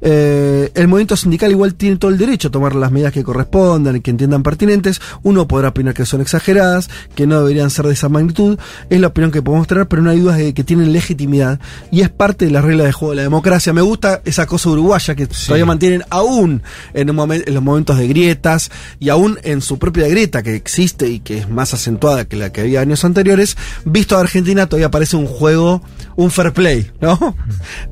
Eh, 0.00 0.70
el 0.74 0.88
movimiento 0.88 1.16
sindical 1.16 1.50
igual 1.50 1.74
tiene 1.74 1.96
todo 1.96 2.10
el 2.10 2.18
derecho 2.18 2.48
a 2.48 2.50
tomar 2.50 2.74
las 2.74 2.90
medidas 2.90 3.12
que 3.12 3.22
correspondan 3.22 3.96
y 3.96 4.00
que 4.00 4.10
entiendan 4.10 4.42
pertinentes. 4.42 5.00
Uno 5.22 5.46
podrá 5.46 5.68
opinar 5.68 5.94
que 5.94 6.06
son 6.06 6.20
exageradas, 6.20 6.88
que 7.14 7.26
no 7.26 7.38
deberían 7.40 7.70
ser 7.70 7.86
de 7.86 7.92
esa 7.92 8.08
magnitud. 8.08 8.58
Es 8.88 9.00
la 9.00 9.08
opinión 9.08 9.30
que 9.30 9.42
podemos 9.42 9.66
tener, 9.66 9.86
pero 9.88 10.02
no 10.02 10.10
hay 10.10 10.20
dudas 10.20 10.38
de 10.38 10.54
que 10.54 10.64
tienen 10.64 10.92
legitimidad 10.92 11.60
y 11.90 12.00
es 12.00 12.08
parte 12.10 12.46
de 12.46 12.50
la 12.50 12.60
regla 12.62 12.84
de 12.84 12.92
juego 12.92 13.10
de 13.12 13.16
la 13.16 13.22
democracia. 13.22 13.72
Me 13.72 13.82
gusta 13.82 14.22
esa 14.24 14.46
cosa 14.46 14.70
uruguaya 14.70 15.14
que 15.14 15.26
todavía 15.26 15.66
mantienen 15.66 16.02
aún 16.10 16.62
en, 16.94 17.10
un 17.10 17.32
en 17.32 17.54
los 17.54 17.62
momentos 17.62 17.98
de 17.98 18.08
grietas 18.08 18.70
y 18.98 19.08
aún 19.10 19.38
en 19.42 19.60
su 19.60 19.78
propia 19.78 20.08
grieta 20.08 20.42
que 20.42 20.54
existe 20.56 21.08
y 21.08 21.20
que 21.20 21.38
es 21.38 21.48
más 21.50 21.74
acentuada 21.74 22.24
que 22.24 22.36
la 22.36 22.52
que 22.52 22.62
había 22.62 22.80
años 22.80 23.04
anteriores. 23.04 23.56
Visto 23.84 24.16
a 24.16 24.20
Argentina 24.20 24.66
todavía 24.66 24.90
parece 24.90 25.16
un 25.16 25.26
juego, 25.26 25.82
un 26.16 26.29
fair 26.30 26.52
play, 26.52 26.90
¿no? 27.00 27.36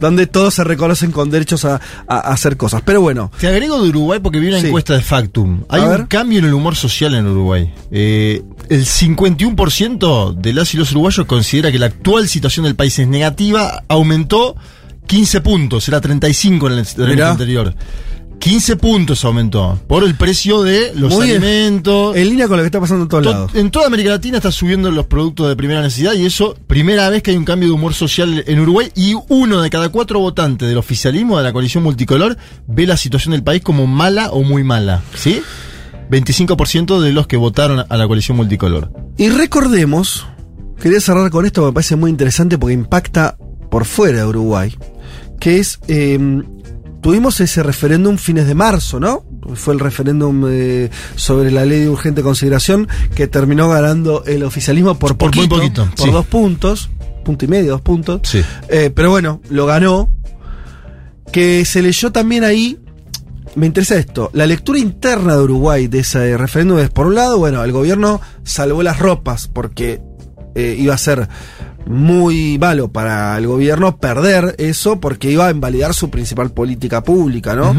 Donde 0.00 0.26
todos 0.26 0.54
se 0.54 0.64
reconocen 0.64 1.10
con 1.12 1.30
derechos 1.30 1.64
a, 1.64 1.76
a- 1.76 1.80
a 2.16 2.32
hacer 2.32 2.56
cosas. 2.56 2.82
Pero 2.84 3.00
bueno, 3.00 3.30
Te 3.40 3.46
agrego 3.48 3.82
de 3.82 3.88
Uruguay 3.88 4.20
porque 4.22 4.38
vi 4.40 4.48
una 4.48 4.60
Sí. 4.60 4.66
encuesta 4.66 4.94
de 4.94 5.02
Factum. 5.02 5.64
Hay 5.68 5.80
A 5.80 5.84
un 5.84 5.90
ver. 5.90 6.08
cambio 6.08 6.38
en 6.38 6.44
el 6.46 6.54
humor 6.54 6.76
social 6.76 7.14
en 7.14 7.26
Uruguay. 7.26 7.72
Eh, 7.90 8.42
el 8.68 8.84
51% 8.86 10.32
de 10.32 10.52
las 10.52 10.74
y 10.74 10.76
los 10.78 10.90
uruguayos 10.92 11.26
considera 11.26 11.70
que 11.72 11.78
la 11.78 11.86
actual 11.86 12.28
situación 12.28 12.64
del 12.64 12.74
país 12.76 12.98
es 12.98 13.08
negativa. 13.08 13.84
Aumentó 13.88 14.56
15 15.06 15.40
puntos, 15.40 15.88
era 15.88 16.00
35 16.00 16.66
en 16.68 16.72
el, 16.74 16.86
en 16.98 17.10
el 17.10 17.22
anterior. 17.22 17.74
15 18.40 18.76
puntos 18.76 19.24
aumentó 19.24 19.78
por 19.88 20.04
el 20.04 20.14
precio 20.14 20.62
de 20.62 20.92
los 20.94 21.12
Muy 21.12 21.30
alimentos. 21.32 22.16
en 22.16 22.28
línea 22.28 22.46
con 22.46 22.56
lo 22.56 22.62
que 22.62 22.66
está 22.66 22.80
pasando 22.80 23.02
en 23.02 23.08
todos 23.08 23.24
To- 23.24 23.30
lados. 23.30 23.54
En 23.54 23.70
toda 23.70 23.86
América 23.88 24.10
Latina 24.10 24.36
está 24.38 24.52
subiendo 24.52 24.90
los 24.90 25.06
productos 25.06 25.48
de 25.48 25.56
primera 25.56 25.82
necesidad 25.82 26.12
y 26.14 26.24
eso, 26.24 26.56
primera 26.66 27.08
vez 27.10 27.22
que 27.22 27.32
hay 27.32 27.36
un 27.36 27.44
cambio 27.44 27.68
de 27.68 27.74
humor 27.74 27.94
social 27.94 28.44
en 28.46 28.60
Uruguay 28.60 28.90
y 28.94 29.14
uno 29.28 29.60
de 29.60 29.70
cada 29.70 29.88
cuatro 29.88 30.20
votantes 30.20 30.68
del 30.68 30.78
oficialismo 30.78 31.36
de 31.38 31.44
la 31.44 31.52
coalición 31.52 31.82
multicolor 31.82 32.36
ve 32.66 32.86
la 32.86 32.96
situación 32.96 33.32
del 33.32 33.42
país 33.42 33.60
como 33.62 33.86
mala 33.86 34.30
o 34.30 34.42
muy 34.44 34.62
mala, 34.62 35.02
¿sí? 35.14 35.42
25% 36.10 37.00
de 37.00 37.12
los 37.12 37.26
que 37.26 37.36
votaron 37.36 37.84
a 37.88 37.96
la 37.96 38.06
coalición 38.06 38.36
multicolor. 38.36 38.90
Y 39.18 39.28
recordemos, 39.30 40.26
quería 40.80 41.00
cerrar 41.00 41.30
con 41.30 41.44
esto, 41.44 41.66
me 41.66 41.72
parece 41.72 41.96
muy 41.96 42.10
interesante 42.10 42.56
porque 42.56 42.74
impacta 42.74 43.36
por 43.70 43.84
fuera 43.84 44.18
de 44.20 44.24
Uruguay, 44.26 44.74
que 45.40 45.58
es, 45.58 45.78
eh, 45.88 46.18
tuvimos 47.00 47.40
ese 47.40 47.62
referéndum 47.62 48.16
fines 48.18 48.46
de 48.46 48.54
marzo, 48.54 49.00
¿no? 49.00 49.24
Fue 49.54 49.74
el 49.74 49.80
referéndum 49.80 50.44
eh, 50.48 50.90
sobre 51.16 51.50
la 51.50 51.64
ley 51.64 51.80
de 51.80 51.88
urgente 51.88 52.22
consideración 52.22 52.88
que 53.14 53.26
terminó 53.26 53.68
ganando 53.68 54.24
el 54.26 54.42
oficialismo 54.42 54.98
por 54.98 55.16
Por 55.16 55.34
muy 55.34 55.48
poquito, 55.48 55.82
poquito, 55.84 55.96
por 55.96 56.06
sí. 56.06 56.12
dos 56.12 56.26
puntos, 56.26 56.90
punto 57.24 57.44
y 57.44 57.48
medio, 57.48 57.72
dos 57.72 57.80
puntos. 57.80 58.20
Sí. 58.24 58.42
Eh, 58.68 58.90
pero 58.94 59.10
bueno, 59.10 59.40
lo 59.50 59.66
ganó. 59.66 60.10
Que 61.32 61.64
se 61.66 61.82
leyó 61.82 62.10
también 62.10 62.42
ahí. 62.42 62.78
Me 63.54 63.66
interesa 63.66 63.96
esto. 63.96 64.30
La 64.32 64.46
lectura 64.46 64.78
interna 64.78 65.36
de 65.36 65.42
Uruguay 65.42 65.86
de 65.86 66.00
ese 66.00 66.36
referéndum 66.38 66.78
es, 66.78 66.90
por 66.90 67.06
un 67.06 67.14
lado, 67.14 67.38
bueno, 67.38 67.62
el 67.64 67.72
gobierno 67.72 68.20
salvó 68.44 68.82
las 68.82 68.98
ropas 68.98 69.48
porque 69.48 70.00
eh, 70.54 70.76
iba 70.78 70.94
a 70.94 70.98
ser 70.98 71.28
muy 71.88 72.58
malo 72.58 72.88
para 72.88 73.36
el 73.38 73.46
gobierno 73.46 73.96
perder 73.96 74.54
eso 74.58 75.00
porque 75.00 75.30
iba 75.30 75.46
a 75.48 75.50
invalidar 75.50 75.94
su 75.94 76.10
principal 76.10 76.50
política 76.50 77.02
pública, 77.02 77.56
¿no? 77.56 77.74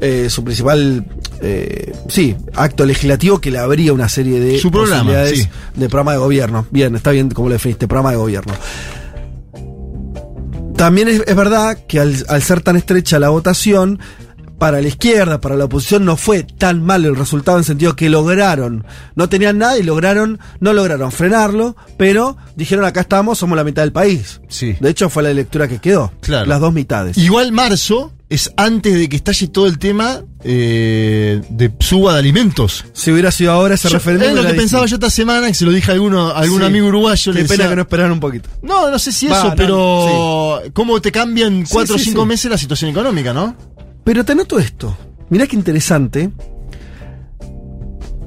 Eh, 0.00 0.28
su 0.30 0.42
principal, 0.42 1.04
eh, 1.42 1.92
sí, 2.08 2.34
acto 2.54 2.86
legislativo 2.86 3.40
que 3.40 3.50
le 3.50 3.58
abría 3.58 3.92
una 3.92 4.08
serie 4.08 4.40
de 4.40 4.58
Su 4.58 4.70
programa, 4.70 5.12
sí. 5.26 5.46
de 5.74 5.88
programa 5.88 6.12
de 6.12 6.18
gobierno. 6.18 6.66
Bien, 6.70 6.94
está 6.96 7.10
bien 7.10 7.30
como 7.30 7.48
lo 7.48 7.52
definiste, 7.52 7.86
programa 7.86 8.12
de 8.12 8.16
gobierno. 8.16 8.54
También 10.76 11.08
es, 11.08 11.22
es 11.26 11.36
verdad 11.36 11.78
que 11.86 12.00
al, 12.00 12.16
al 12.28 12.42
ser 12.42 12.62
tan 12.62 12.76
estrecha 12.76 13.18
la 13.18 13.28
votación, 13.28 14.00
para 14.62 14.80
la 14.80 14.86
izquierda, 14.86 15.40
para 15.40 15.56
la 15.56 15.64
oposición, 15.64 16.04
no 16.04 16.16
fue 16.16 16.44
tan 16.44 16.84
mal 16.84 17.04
el 17.04 17.16
resultado 17.16 17.58
en 17.58 17.64
sentido 17.64 17.96
que 17.96 18.08
lograron, 18.08 18.84
no 19.16 19.28
tenían 19.28 19.58
nada 19.58 19.76
y 19.76 19.82
lograron, 19.82 20.38
no 20.60 20.72
lograron 20.72 21.10
frenarlo, 21.10 21.74
pero 21.96 22.36
dijeron 22.54 22.84
acá 22.84 23.00
estamos, 23.00 23.38
somos 23.38 23.56
la 23.56 23.64
mitad 23.64 23.82
del 23.82 23.90
país. 23.90 24.40
Sí. 24.48 24.76
De 24.78 24.90
hecho 24.90 25.10
fue 25.10 25.24
la 25.24 25.34
lectura 25.34 25.66
que 25.66 25.80
quedó, 25.80 26.12
Claro. 26.20 26.46
las 26.46 26.60
dos 26.60 26.72
mitades. 26.72 27.18
Igual 27.18 27.50
marzo 27.50 28.12
es 28.28 28.52
antes 28.56 28.94
de 28.94 29.08
que 29.08 29.16
estalle 29.16 29.48
todo 29.48 29.66
el 29.66 29.78
tema 29.80 30.22
eh, 30.44 31.40
de 31.50 31.70
suba 31.80 32.14
de 32.14 32.18
alimentos. 32.20 32.84
Si 32.92 33.12
hubiera 33.12 33.30
sido 33.30 33.52
ahora 33.52 33.74
ese 33.74 33.88
Yo- 33.88 33.94
referéndum. 33.94 34.28
es 34.30 34.34
lo 34.36 34.42
que 34.48 34.54
pensaba 34.54 34.86
yo 34.86 34.96
esta 34.96 35.10
semana, 35.10 35.46
que 35.48 35.54
se 35.54 35.64
lo 35.64 35.70
dije 35.70 35.90
a, 35.90 35.94
alguno, 35.94 36.28
a 36.30 36.38
algún 36.38 36.60
Sí. 36.60 36.64
amigo 36.66 36.86
uruguayo. 36.88 37.32
le 37.32 37.42
Qué 37.42 37.44
pena 37.44 37.56
decía, 37.64 37.68
que 37.70 37.76
no 37.76 37.82
esperaran 37.82 38.12
un 38.12 38.20
poquito. 38.20 38.48
No, 38.62 38.90
no 38.90 38.98
sé 38.98 39.12
si 39.12 39.26
Va, 39.28 39.38
eso, 39.38 39.48
no, 39.50 39.54
pero 39.56 40.62
cómo 40.72 41.00
te 41.00 41.12
cambian 41.12 41.64
cuatro 41.70 41.94
o 41.96 41.98
cinco 41.98 42.26
meses 42.26 42.50
la 42.50 42.58
situación 42.58 42.90
económica, 42.90 43.32
¿no? 43.32 43.54
Pero 44.04 44.24
te 44.24 44.32
anoto 44.32 44.58
esto. 44.58 44.96
Mirá 45.30 45.46
qué 45.46 45.56
interesante. 45.56 46.30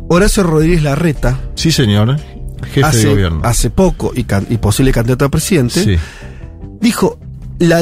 Horacio 0.07 0.43
Rodríguez 0.43 0.83
Larreta, 0.83 1.39
Sí, 1.55 1.71
señor. 1.71 2.17
Jefe 2.63 2.83
hace, 2.83 2.99
de 3.07 3.09
gobierno. 3.09 3.41
hace 3.43 3.69
poco 3.69 4.11
y, 4.15 4.23
can- 4.23 4.45
y 4.49 4.57
posible 4.57 4.91
candidato 4.91 5.25
a 5.25 5.29
presidente, 5.29 5.83
Sí. 5.83 5.95
dijo 6.79 7.19
la, 7.59 7.81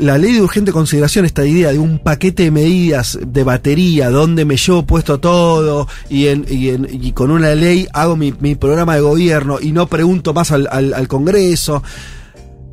la 0.00 0.18
ley 0.18 0.32
de 0.34 0.42
urgente 0.42 0.70
consideración, 0.72 1.24
esta 1.24 1.44
idea 1.44 1.72
de 1.72 1.78
un 1.78 1.98
paquete 1.98 2.44
de 2.44 2.50
medidas 2.50 3.18
de 3.26 3.42
batería 3.44 4.10
donde 4.10 4.44
me 4.44 4.56
llevo 4.56 4.84
puesto 4.86 5.18
todo 5.18 5.88
y, 6.08 6.26
en, 6.28 6.44
y, 6.48 6.68
en- 6.70 6.86
y 6.90 7.12
con 7.12 7.30
una 7.30 7.54
ley 7.54 7.86
hago 7.92 8.16
mi, 8.16 8.32
mi 8.40 8.54
programa 8.54 8.94
de 8.94 9.00
gobierno 9.00 9.58
y 9.60 9.72
no 9.72 9.86
pregunto 9.88 10.32
más 10.34 10.52
al, 10.52 10.68
al- 10.70 10.94
al 10.94 11.08
Congreso, 11.08 11.82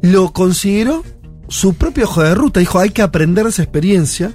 lo 0.01 0.31
consideró 0.31 1.03
su 1.47 1.73
propio 1.73 2.05
ojo 2.05 2.21
de 2.21 2.35
ruta. 2.35 2.59
Dijo, 2.59 2.79
hay 2.79 2.89
que 2.91 3.01
aprender 3.01 3.45
de 3.45 3.49
esa 3.51 3.63
experiencia, 3.63 4.33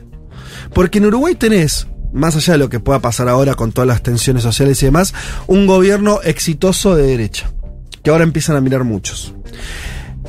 porque 0.75 0.99
en 0.99 1.07
Uruguay 1.07 1.35
tenés, 1.35 1.87
más 2.13 2.37
allá 2.37 2.55
de 2.55 2.59
lo 2.59 2.69
que 2.69 2.81
pueda 2.81 3.01
pasar 3.01 3.29
ahora 3.29 3.55
con 3.55 3.73
todas 3.73 3.89
las 3.89 4.03
tensiones 4.03 4.43
sociales 4.43 4.83
y 4.83 4.87
demás, 4.87 5.15
un 5.47 5.67
gobierno 5.67 6.21
exitoso 6.23 6.97
de 6.97 7.07
derecha, 7.07 7.51
que 8.03 8.11
ahora 8.11 8.25
empiezan 8.25 8.57
a 8.57 8.61
mirar 8.61 8.85
muchos. 8.85 9.35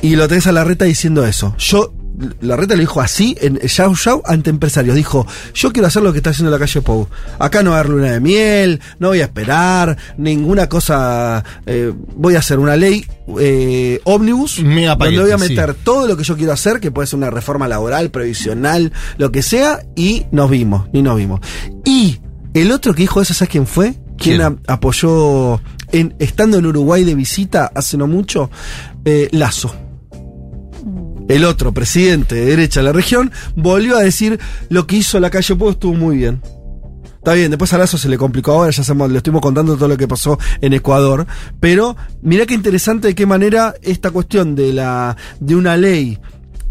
Y 0.00 0.16
lo 0.16 0.26
tenés 0.28 0.46
a 0.46 0.52
Larreta 0.52 0.84
diciendo 0.84 1.24
eso. 1.24 1.54
Yo, 1.58 1.94
Larreta 2.40 2.74
lo 2.74 2.80
dijo 2.80 3.00
así, 3.00 3.36
en 3.40 3.58
Yao 3.60 3.94
Yao, 3.94 4.22
ante 4.26 4.50
empresarios. 4.50 4.94
Dijo, 4.96 5.26
yo 5.54 5.72
quiero 5.72 5.88
hacer 5.88 6.02
lo 6.02 6.12
que 6.12 6.18
está 6.18 6.30
haciendo 6.30 6.50
la 6.50 6.58
calle 6.58 6.80
Pou. 6.80 7.08
Acá 7.38 7.62
no 7.62 7.70
va 7.70 7.76
a 7.76 7.80
haber 7.80 7.92
luna 7.92 8.12
de 8.12 8.20
miel, 8.20 8.80
no 8.98 9.08
voy 9.08 9.20
a 9.20 9.24
esperar, 9.24 9.96
ninguna 10.16 10.68
cosa. 10.68 11.44
eh, 11.66 11.92
voy 12.16 12.36
a 12.36 12.38
hacer 12.40 12.58
una 12.58 12.76
ley 12.76 13.04
eh, 13.38 14.00
ómnibus, 14.04 14.60
Mega 14.60 14.90
donde 14.90 15.04
paquete, 15.04 15.22
voy 15.22 15.30
a 15.30 15.38
sí. 15.38 15.48
meter 15.48 15.74
todo 15.74 16.06
lo 16.06 16.16
que 16.16 16.24
yo 16.24 16.36
quiero 16.36 16.52
hacer, 16.52 16.80
que 16.80 16.90
puede 16.90 17.06
ser 17.06 17.18
una 17.18 17.30
reforma 17.30 17.68
laboral, 17.68 18.10
previsional, 18.10 18.92
lo 19.18 19.30
que 19.32 19.42
sea, 19.42 19.80
y 19.96 20.26
nos 20.30 20.50
vimos, 20.50 20.88
y 20.92 21.02
nos 21.02 21.16
vimos. 21.16 21.40
Y 21.84 22.20
el 22.54 22.70
otro 22.72 22.94
que 22.94 23.02
dijo 23.02 23.20
eso, 23.22 23.34
¿sabes 23.34 23.50
quién 23.50 23.66
fue? 23.66 23.94
Quien 24.18 24.38
¿Quién? 24.38 24.60
apoyó, 24.68 25.60
en, 25.90 26.14
estando 26.18 26.58
en 26.58 26.66
Uruguay 26.66 27.04
de 27.04 27.14
visita 27.14 27.70
hace 27.74 27.96
no 27.96 28.06
mucho, 28.06 28.50
eh, 29.04 29.28
Lazo. 29.32 29.74
El 31.28 31.44
otro 31.44 31.72
presidente 31.72 32.34
de 32.34 32.46
derecha 32.46 32.80
de 32.80 32.84
la 32.84 32.92
región 32.92 33.32
volvió 33.56 33.96
a 33.96 34.02
decir 34.02 34.38
lo 34.68 34.86
que 34.86 34.96
hizo 34.96 35.20
la 35.20 35.30
calle 35.30 35.54
Pueblo 35.54 35.72
estuvo 35.72 35.94
muy 35.94 36.16
bien. 36.16 36.42
Está 37.22 37.34
bien, 37.34 37.50
después 37.52 37.72
a 37.72 37.78
Lazo 37.78 37.98
se 37.98 38.08
le 38.08 38.18
complicó 38.18 38.50
ahora, 38.50 38.72
ya 38.72 38.82
sabemos, 38.82 39.12
le 39.12 39.18
estuvimos 39.18 39.42
contando 39.42 39.76
todo 39.76 39.86
lo 39.86 39.96
que 39.96 40.08
pasó 40.08 40.40
en 40.60 40.72
Ecuador. 40.72 41.24
Pero 41.60 41.96
mirá 42.20 42.46
qué 42.46 42.54
interesante 42.54 43.06
de 43.06 43.14
qué 43.14 43.26
manera 43.26 43.74
esta 43.80 44.10
cuestión 44.10 44.56
de 44.56 44.72
la 44.72 45.16
de 45.38 45.54
una 45.54 45.76
ley 45.76 46.18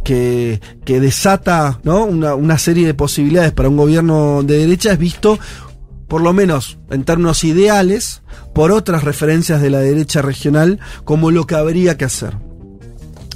que, 0.03 0.59
que 0.83 0.99
desata 0.99 1.79
¿no? 1.83 2.03
una, 2.03 2.35
una 2.35 2.57
serie 2.57 2.85
de 2.85 2.93
posibilidades 2.93 3.53
para 3.53 3.69
un 3.69 3.77
gobierno 3.77 4.43
de 4.43 4.57
derecha 4.57 4.91
es 4.91 4.99
visto, 4.99 5.39
por 6.09 6.21
lo 6.21 6.33
menos 6.33 6.79
en 6.89 7.05
términos 7.05 7.45
ideales, 7.45 8.21
por 8.53 8.73
otras 8.73 9.05
referencias 9.05 9.61
de 9.61 9.69
la 9.69 9.79
derecha 9.79 10.21
regional 10.21 10.79
como 11.05 11.31
lo 11.31 11.47
que 11.47 11.55
habría 11.55 11.95
que 11.95 12.03
hacer. 12.03 12.50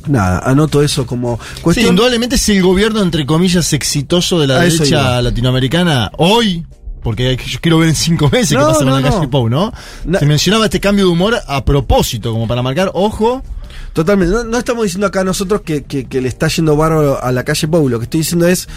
Nada, 0.07 0.39
anoto 0.39 0.81
eso 0.83 1.05
como 1.05 1.39
Sí, 1.55 1.61
cuestión. 1.61 1.89
indudablemente 1.89 2.35
es 2.35 2.49
el 2.49 2.61
gobierno, 2.61 3.01
entre 3.01 3.25
comillas, 3.25 3.71
exitoso 3.73 4.39
de 4.39 4.47
la 4.47 4.57
A 4.59 4.63
derecha 4.63 5.21
latinoamericana 5.21 6.11
hoy, 6.17 6.65
porque 7.01 7.37
yo 7.47 7.59
quiero 7.61 7.77
ver 7.79 7.89
en 7.89 7.95
cinco 7.95 8.29
meses 8.31 8.53
No, 8.53 8.59
qué 8.59 8.65
pasa 8.73 8.85
no, 8.85 8.91
con 8.91 9.01
la 9.03 9.09
no. 9.09 9.15
calle 9.15 9.27
Pou, 9.27 9.49
¿no? 9.49 9.71
Se 10.19 10.25
mencionaba 10.25 10.65
este 10.65 10.79
cambio 10.79 11.05
de 11.05 11.11
humor 11.11 11.35
a 11.47 11.63
propósito, 11.65 12.31
como 12.31 12.47
para 12.47 12.61
marcar, 12.61 12.91
ojo, 12.93 13.41
Totalmente. 13.93 14.33
No, 14.33 14.43
no 14.43 14.57
estamos 14.57 14.83
diciendo 14.83 15.07
acá 15.07 15.23
nosotros 15.23 15.61
que, 15.61 15.83
que- 15.85 16.05
que 16.05 16.19
le 16.19 16.27
está 16.27 16.49
yendo 16.49 16.75
bárbaro 16.75 17.21
a 17.23 17.31
la 17.31 17.43
calle 17.45 17.65
Pou. 17.69 17.87
Lo 17.87 17.97
que 17.97 18.03
estoy 18.03 18.19
diciendo 18.21 18.45
es 18.45 18.67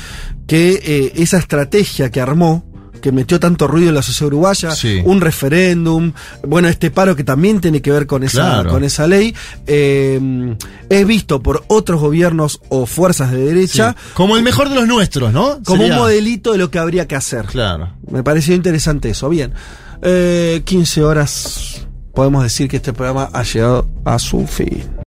que 0.47 0.81
eh, 0.85 1.13
esa 1.17 1.39
estrategia 1.39 2.11
que 2.13 2.21
armó, 2.21 2.65
que 3.01 3.13
metió 3.13 3.39
tanto 3.41 3.67
ruido 3.67 3.89
en 3.91 3.95
la 3.95 4.03
sociedad 4.03 4.29
uruguaya, 4.29 4.71
Sí. 4.73 5.01
un 5.05 5.21
referéndum, 5.21 6.13
bueno, 6.47 6.69
este 6.69 6.91
paro 6.91 7.15
que 7.17 7.25
también 7.25 7.61
tiene 7.61 7.81
que 7.83 7.91
ver 7.91 8.07
con 8.07 8.25
esa, 8.25 8.43
Claro. 8.63 8.71
con 8.71 8.85
esa 8.85 9.07
ley, 9.07 9.35
eh, 9.67 10.57
es 10.89 11.07
visto 11.07 11.43
por 11.43 11.65
otros 11.69 12.01
gobiernos 12.01 12.61
o 12.69 12.87
fuerzas 12.87 13.31
de 13.31 13.45
derecha 13.45 13.95
sí, 13.99 14.11
como 14.15 14.37
el 14.37 14.43
mejor 14.43 14.69
de 14.69 14.75
los 14.75 14.87
nuestros, 14.87 15.33
¿no? 15.33 15.61
como 15.65 15.83
Sería- 15.83 15.95
un 15.95 16.01
modelito 16.01 16.53
de 16.53 16.59
lo 16.59 16.71
que 16.71 16.79
habría 16.79 17.07
que 17.07 17.17
hacer. 17.17 17.47
Claro. 17.47 17.93
Me 18.11 18.23
pareció 18.23 18.55
interesante 18.55 19.11
eso. 19.11 19.29
Bien, 19.29 19.53
eh, 20.03 20.63
15 20.65 21.03
horas. 21.05 21.83
Podemos 22.15 22.43
decir 22.43 22.69
que 22.69 22.79
este 22.79 22.93
programa 22.93 23.31
ha 23.33 23.43
llegado 23.45 23.89
a 24.05 24.19
su 24.19 24.47
fin. 24.47 24.83